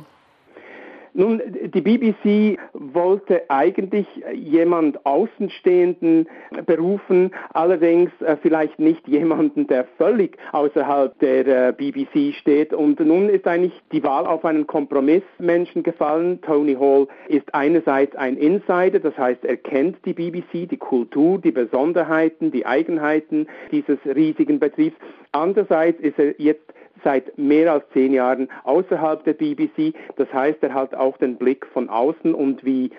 Nun, 1.13 1.41
die 1.73 1.81
BBC 1.81 2.59
wollte 2.73 3.41
eigentlich 3.49 4.07
jemand 4.33 5.05
Außenstehenden 5.05 6.29
berufen, 6.65 7.31
allerdings 7.53 8.09
äh, 8.21 8.37
vielleicht 8.41 8.79
nicht 8.79 9.05
jemanden, 9.05 9.67
der 9.67 9.85
völlig 9.97 10.37
außerhalb 10.53 11.19
der 11.19 11.47
äh, 11.47 11.73
BBC 11.73 12.35
steht. 12.35 12.73
Und 12.73 13.01
nun 13.01 13.27
ist 13.27 13.45
eigentlich 13.47 13.73
die 13.91 14.01
Wahl 14.03 14.25
auf 14.25 14.45
einen 14.45 14.65
Kompromissmenschen 14.65 15.83
gefallen. 15.83 16.39
Tony 16.41 16.75
Hall 16.75 17.07
ist 17.27 17.53
einerseits 17.53 18.15
ein 18.15 18.37
Insider, 18.37 18.99
das 18.99 19.17
heißt, 19.17 19.43
er 19.43 19.57
kennt 19.57 19.97
die 20.05 20.13
BBC, 20.13 20.69
die 20.69 20.77
Kultur, 20.77 21.39
die 21.39 21.51
Besonderheiten, 21.51 22.51
die 22.51 22.65
Eigenheiten 22.65 23.47
dieses 23.71 23.97
riesigen 24.05 24.59
Betriebs. 24.59 24.95
Andererseits 25.33 25.99
ist 25.99 26.17
er 26.17 26.39
jetzt 26.39 26.63
seit 27.03 27.37
mehr 27.37 27.71
als 27.71 27.83
zehn 27.93 28.13
Jahren 28.13 28.49
außerhalb 28.63 29.23
der 29.23 29.33
BBC. 29.33 29.93
Das 30.17 30.31
heißt, 30.33 30.61
er 30.61 30.73
hat 30.73 30.95
auch 30.95 31.17
den 31.17 31.35
Blick 31.35 31.65
von 31.65 31.89
außen 31.89 32.33
und 32.33 32.63
wie 32.65 32.91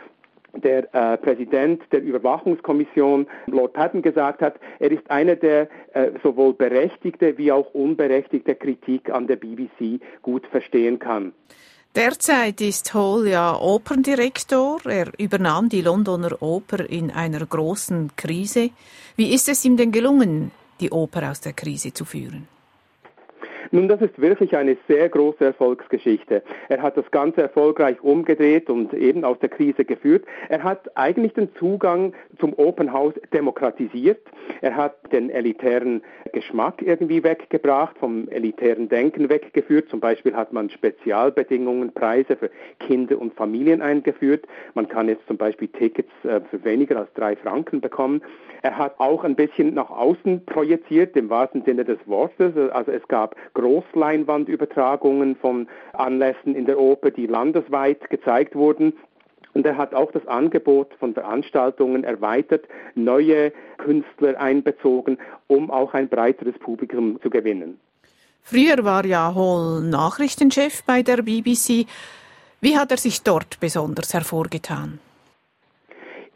der 0.55 0.93
äh, 0.95 1.17
Präsident 1.17 1.83
der 1.93 2.03
Überwachungskommission, 2.03 3.27
Lord 3.47 3.73
Patton, 3.73 4.03
gesagt 4.03 4.43
hat, 4.43 4.57
er 4.79 4.91
ist 4.91 5.09
einer, 5.11 5.37
der 5.37 5.69
äh, 5.95 6.11
sowohl 6.23 6.55
berechtigte 6.55 7.39
wie 7.39 7.53
auch 7.53 7.73
unberechtigte 7.73 8.55
Kritik 8.55 9.11
an 9.11 9.27
der 9.27 9.37
BBC 9.37 10.01
gut 10.23 10.47
verstehen 10.47 10.99
kann. 10.99 11.33
Derzeit 11.95 12.61
ist 12.61 12.95
Hall 12.95 13.27
ja 13.27 13.59
Operndirektor. 13.61 14.79
Er 14.85 15.11
übernahm 15.19 15.69
die 15.69 15.81
Londoner 15.83 16.41
Oper 16.41 16.89
in 16.89 17.11
einer 17.11 17.45
großen 17.45 18.13
Krise. 18.15 18.71
Wie 19.17 19.35
ist 19.35 19.49
es 19.49 19.65
ihm 19.65 19.77
denn 19.77 19.91
gelungen, 19.91 20.53
die 20.81 20.91
Oper 20.91 21.29
aus 21.31 21.41
der 21.41 21.53
Krise 21.53 21.93
zu 21.93 22.05
führen? 22.05 22.47
Nun, 23.72 23.87
das 23.87 24.00
ist 24.00 24.20
wirklich 24.20 24.56
eine 24.56 24.76
sehr 24.88 25.09
große 25.09 25.44
Erfolgsgeschichte. 25.44 26.42
Er 26.68 26.83
hat 26.83 26.96
das 26.96 27.09
Ganze 27.12 27.42
erfolgreich 27.42 28.02
umgedreht 28.02 28.68
und 28.68 28.92
eben 28.92 29.24
aus 29.24 29.38
der 29.38 29.48
Krise 29.48 29.85
geführt. 29.85 30.24
Er 30.48 30.64
hat 30.64 30.96
eigentlich 30.96 31.35
den 31.35 31.54
Zugang 31.54 32.12
zum 32.40 32.52
Open 32.59 32.92
House 32.92 33.14
demokratisiert. 33.33 34.20
Er 34.61 34.74
hat 34.74 35.12
den 35.12 35.30
elitären 35.30 36.02
Geschmack 36.33 36.83
irgendwie 36.83 37.22
weggebracht, 37.22 37.96
vom 37.98 38.28
elitären 38.28 38.88
Denken 38.88 39.28
weggeführt. 39.28 39.88
Zum 39.88 40.00
Beispiel 40.00 40.35
hat 40.35 40.52
man 40.52 40.68
Spezialbedingungen, 40.68 41.92
Preise 41.92 42.37
für 42.37 42.50
Kinder 42.80 43.20
und 43.20 43.35
Familien 43.35 43.83
eingeführt. 43.83 44.46
Man 44.74 44.88
kann 44.88 45.09
jetzt 45.09 45.26
zum 45.28 45.37
Beispiel 45.37 45.68
Tickets 45.68 46.11
äh, 46.24 46.40
für 46.50 46.64
weniger 46.64 46.98
als 46.98 47.12
drei 47.14 47.37
Franken 47.37 47.80
bekommen. 47.80 48.20
Er 48.62 48.76
hat 48.76 48.98
auch 48.98 49.24
ein 49.24 49.37
bisschen 49.37 49.74
nach 49.74 49.90
außen 49.90 50.44
projiziert, 50.44 51.16
im 51.16 51.30
wahrsten 51.30 51.62
Sinne 51.64 51.85
des 51.85 51.98
Wortes. 52.06 52.54
Also 52.72 52.90
es 52.90 53.06
gab 53.09 53.37
Großleinwandübertragungen 53.61 55.37
von 55.37 55.68
Anlässen 55.92 56.55
in 56.55 56.66
der 56.66 56.79
Oper, 56.79 57.11
die 57.11 57.27
landesweit 57.27 58.09
gezeigt 58.11 58.55
wurden. 58.55 58.94
Und 59.53 59.66
er 59.66 59.77
hat 59.77 59.94
auch 59.94 60.12
das 60.12 60.27
Angebot 60.29 60.94
von 61.01 61.12
Veranstaltungen 61.12 62.05
erweitert, 62.05 62.66
neue 62.94 63.53
Künstler 63.79 64.40
einbezogen, 64.40 65.18
um 65.49 65.70
auch 65.70 65.92
ein 65.94 66.09
breiteres 66.09 66.57
Publikum 66.59 67.20
zu 67.20 67.31
gewinnen. 67.31 67.81
Früher 68.42 68.85
war 68.85 69.05
ja 69.05 69.35
Hall 69.35 69.83
Nachrichtenchef 69.83 70.83
bei 70.85 71.03
der 71.03 71.23
BBC. 71.23 71.87
Wie 72.61 72.77
hat 72.77 72.90
er 72.90 72.96
sich 72.96 73.23
dort 73.23 73.59
besonders 73.61 74.14
hervorgetan? 74.14 75.01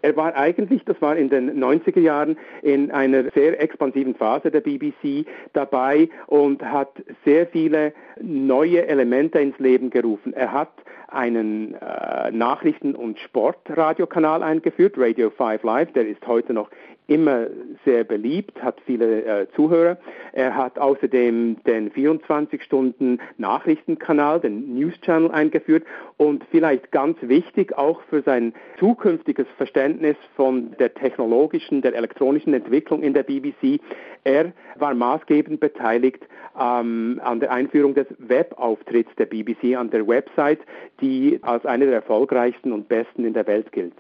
Er 0.05 0.15
war 0.17 0.37
eigentlich, 0.37 0.85
das 0.85 1.01
war 1.01 1.17
in 1.17 1.31
den 1.31 1.59
90er 1.59 1.99
Jahren, 1.99 2.37
in 2.61 2.91
einer 2.91 3.31
sehr 3.31 3.59
expansiven 3.59 4.15
Phase 4.15 4.51
der 4.51 4.61
BBC 4.61 5.25
dabei 5.55 6.11
und 6.27 6.63
hat 6.63 7.03
sehr 7.25 7.47
viele 7.47 7.95
neue 8.21 8.87
Elemente 8.87 9.39
ins 9.39 9.59
Leben 9.59 9.89
gerufen. 9.89 10.35
Er 10.35 10.53
hat 10.53 10.73
einen 11.09 11.75
äh, 11.77 12.31
Nachrichten- 12.33 12.95
und 12.95 13.19
Sportradiokanal 13.19 14.43
eingeführt, 14.43 14.99
Radio 14.99 15.31
5 15.31 15.63
Live, 15.63 15.93
der 15.93 16.07
ist 16.07 16.27
heute 16.27 16.53
noch 16.53 16.69
immer 17.07 17.49
sehr 17.85 18.03
beliebt, 18.05 18.63
hat 18.63 18.81
viele 18.87 19.25
äh, 19.25 19.47
Zuhörer. 19.55 19.99
Er 20.33 20.57
hat 20.57 20.79
außerdem 20.79 21.57
den 21.67 21.91
24-Stunden-Nachrichtenkanal, 21.91 24.41
den 24.41 24.75
News 24.75 24.99
Channel 25.03 25.31
eingeführt 25.31 25.85
und 26.17 26.43
vielleicht 26.51 26.91
ganz 26.93 27.19
wichtig 27.21 27.77
auch 27.77 28.01
für 28.09 28.23
sein 28.23 28.55
zukünftiges 28.79 29.47
Verständnis 29.57 30.17
von 30.35 30.75
der 30.79 30.95
technologischen, 30.95 31.83
der 31.83 31.95
elektronischen 31.95 32.55
Entwicklung 32.55 33.03
in 33.03 33.13
der 33.13 33.25
BBC. 33.25 33.81
Er 34.25 34.53
war 34.77 34.95
maßgebend 34.95 35.61
beteiligt 35.61 36.27
ähm, 36.59 37.21
an 37.23 37.41
der 37.41 37.53
Einführung 37.53 37.93
des 37.95 38.07
Webauftritts 38.19 39.15
der 39.17 39.27
BBC, 39.27 39.77
an 39.77 39.91
der 39.91 40.09
Website, 40.09 40.61
die 41.01 41.39
als 41.43 41.67
eine 41.67 41.85
der 41.85 41.97
erfolgreichsten 41.97 42.73
und 42.73 42.89
besten 42.89 43.27
in 43.27 43.35
der 43.35 43.47
Welt 43.47 43.71
gilt. 43.73 43.93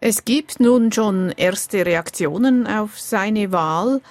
Es 0.00 0.26
gibt 0.26 0.60
nun 0.60 0.92
schon 0.92 1.32
erste 1.36 1.86
Reaktionen 1.86 2.66
auf 2.66 2.98
seine 2.98 3.50
Wahl. 3.50 4.02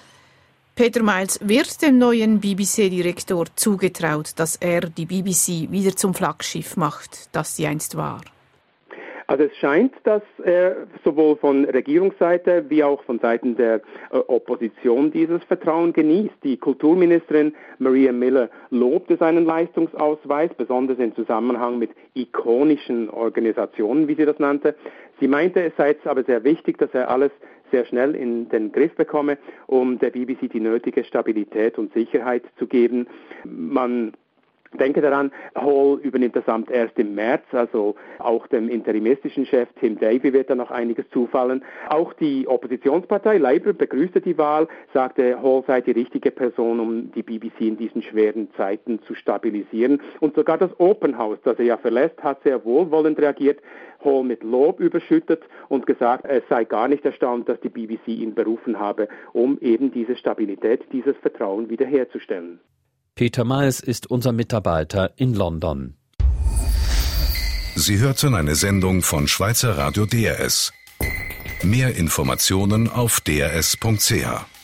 Peter 0.75 1.03
Miles 1.03 1.39
wird 1.43 1.79
dem 1.83 1.99
neuen 1.99 2.39
BBC-Direktor 2.39 3.45
zugetraut, 3.55 4.31
dass 4.37 4.55
er 4.55 4.81
die 4.81 5.05
BBC 5.05 5.71
wieder 5.71 5.95
zum 5.95 6.15
Flaggschiff 6.15 6.75
macht, 6.75 7.29
das 7.35 7.55
sie 7.55 7.67
einst 7.67 7.95
war. 7.95 8.21
Also 9.27 9.45
es 9.45 9.55
scheint, 9.57 9.93
dass 10.03 10.21
er 10.43 10.87
sowohl 11.03 11.35
von 11.37 11.65
Regierungsseite 11.65 12.65
wie 12.69 12.83
auch 12.83 13.03
von 13.03 13.17
Seiten 13.19 13.55
der 13.55 13.81
äh, 14.11 14.17
Opposition 14.17 15.11
dieses 15.11 15.43
Vertrauen 15.45 15.93
genießt. 15.93 16.35
Die 16.43 16.57
Kulturministerin 16.57 17.55
Maria 17.79 18.11
Miller 18.11 18.49
lobte 18.69 19.17
seinen 19.17 19.45
Leistungsausweis, 19.45 20.51
besonders 20.55 20.99
im 20.99 21.15
Zusammenhang 21.15 21.79
mit 21.79 21.89
ikonischen 22.13 23.09
Organisationen, 23.09 24.07
wie 24.07 24.15
sie 24.15 24.25
das 24.25 24.37
nannte. 24.37 24.75
Sie 25.19 25.27
meinte, 25.27 25.63
es 25.63 25.73
sei 25.77 25.89
jetzt 25.89 26.07
aber 26.07 26.23
sehr 26.23 26.43
wichtig, 26.43 26.77
dass 26.77 26.93
er 26.93 27.09
alles 27.09 27.31
sehr 27.71 27.85
schnell 27.85 28.15
in 28.15 28.49
den 28.49 28.71
Griff 28.71 28.95
bekomme, 28.95 29.37
um 29.67 29.99
der 29.99 30.11
BBC 30.11 30.51
die 30.51 30.59
nötige 30.59 31.03
Stabilität 31.03 31.77
und 31.77 31.93
Sicherheit 31.93 32.43
zu 32.57 32.67
geben. 32.67 33.07
Man 33.43 34.13
denke 34.77 35.01
daran, 35.01 35.31
Hall 35.55 35.99
übernimmt 36.01 36.35
das 36.35 36.47
Amt 36.47 36.69
erst 36.69 36.97
im 36.99 37.15
März, 37.15 37.43
also 37.51 37.95
auch 38.19 38.47
dem 38.47 38.69
interimistischen 38.69 39.45
Chef 39.45 39.69
Tim 39.79 39.97
Davy 39.99 40.33
wird 40.33 40.49
da 40.49 40.55
noch 40.55 40.71
einiges 40.71 41.09
zufallen. 41.11 41.63
Auch 41.89 42.13
die 42.13 42.47
Oppositionspartei 42.47 43.37
Labour 43.37 43.73
begrüßte 43.73 44.21
die 44.21 44.37
Wahl, 44.37 44.67
sagte, 44.93 45.41
Hall 45.41 45.63
sei 45.67 45.81
die 45.81 45.91
richtige 45.91 46.31
Person, 46.31 46.79
um 46.79 47.11
die 47.13 47.23
BBC 47.23 47.61
in 47.61 47.77
diesen 47.77 48.01
schweren 48.01 48.49
Zeiten 48.57 49.01
zu 49.03 49.15
stabilisieren. 49.15 50.01
Und 50.19 50.35
sogar 50.35 50.57
das 50.57 50.71
Open 50.79 51.17
House, 51.17 51.39
das 51.43 51.57
er 51.57 51.65
ja 51.65 51.77
verlässt, 51.77 52.21
hat 52.21 52.43
sehr 52.43 52.63
wohlwollend 52.65 53.19
reagiert, 53.19 53.59
Hall 54.05 54.23
mit 54.23 54.43
Lob 54.43 54.79
überschüttet 54.79 55.41
und 55.67 55.85
gesagt, 55.85 56.25
es 56.25 56.43
sei 56.49 56.63
gar 56.63 56.87
nicht 56.87 57.03
erstaunt, 57.03 57.49
dass 57.49 57.59
die 57.59 57.69
BBC 57.69 58.07
ihn 58.09 58.35
berufen 58.35 58.79
habe, 58.79 59.09
um 59.33 59.57
eben 59.59 59.91
diese 59.91 60.15
Stabilität, 60.15 60.83
dieses 60.93 61.17
Vertrauen 61.17 61.69
wiederherzustellen. 61.69 62.59
Peter 63.15 63.43
Miles 63.43 63.79
ist 63.79 64.09
unser 64.09 64.31
Mitarbeiter 64.31 65.11
in 65.17 65.33
London. 65.33 65.95
Sie 67.75 67.99
hörten 67.99 68.35
eine 68.35 68.55
Sendung 68.55 69.01
von 69.01 69.27
Schweizer 69.27 69.77
Radio 69.77 70.05
DRS. 70.05 70.71
Mehr 71.63 71.95
Informationen 71.97 72.89
auf 72.89 73.19
drs.ch. 73.21 74.54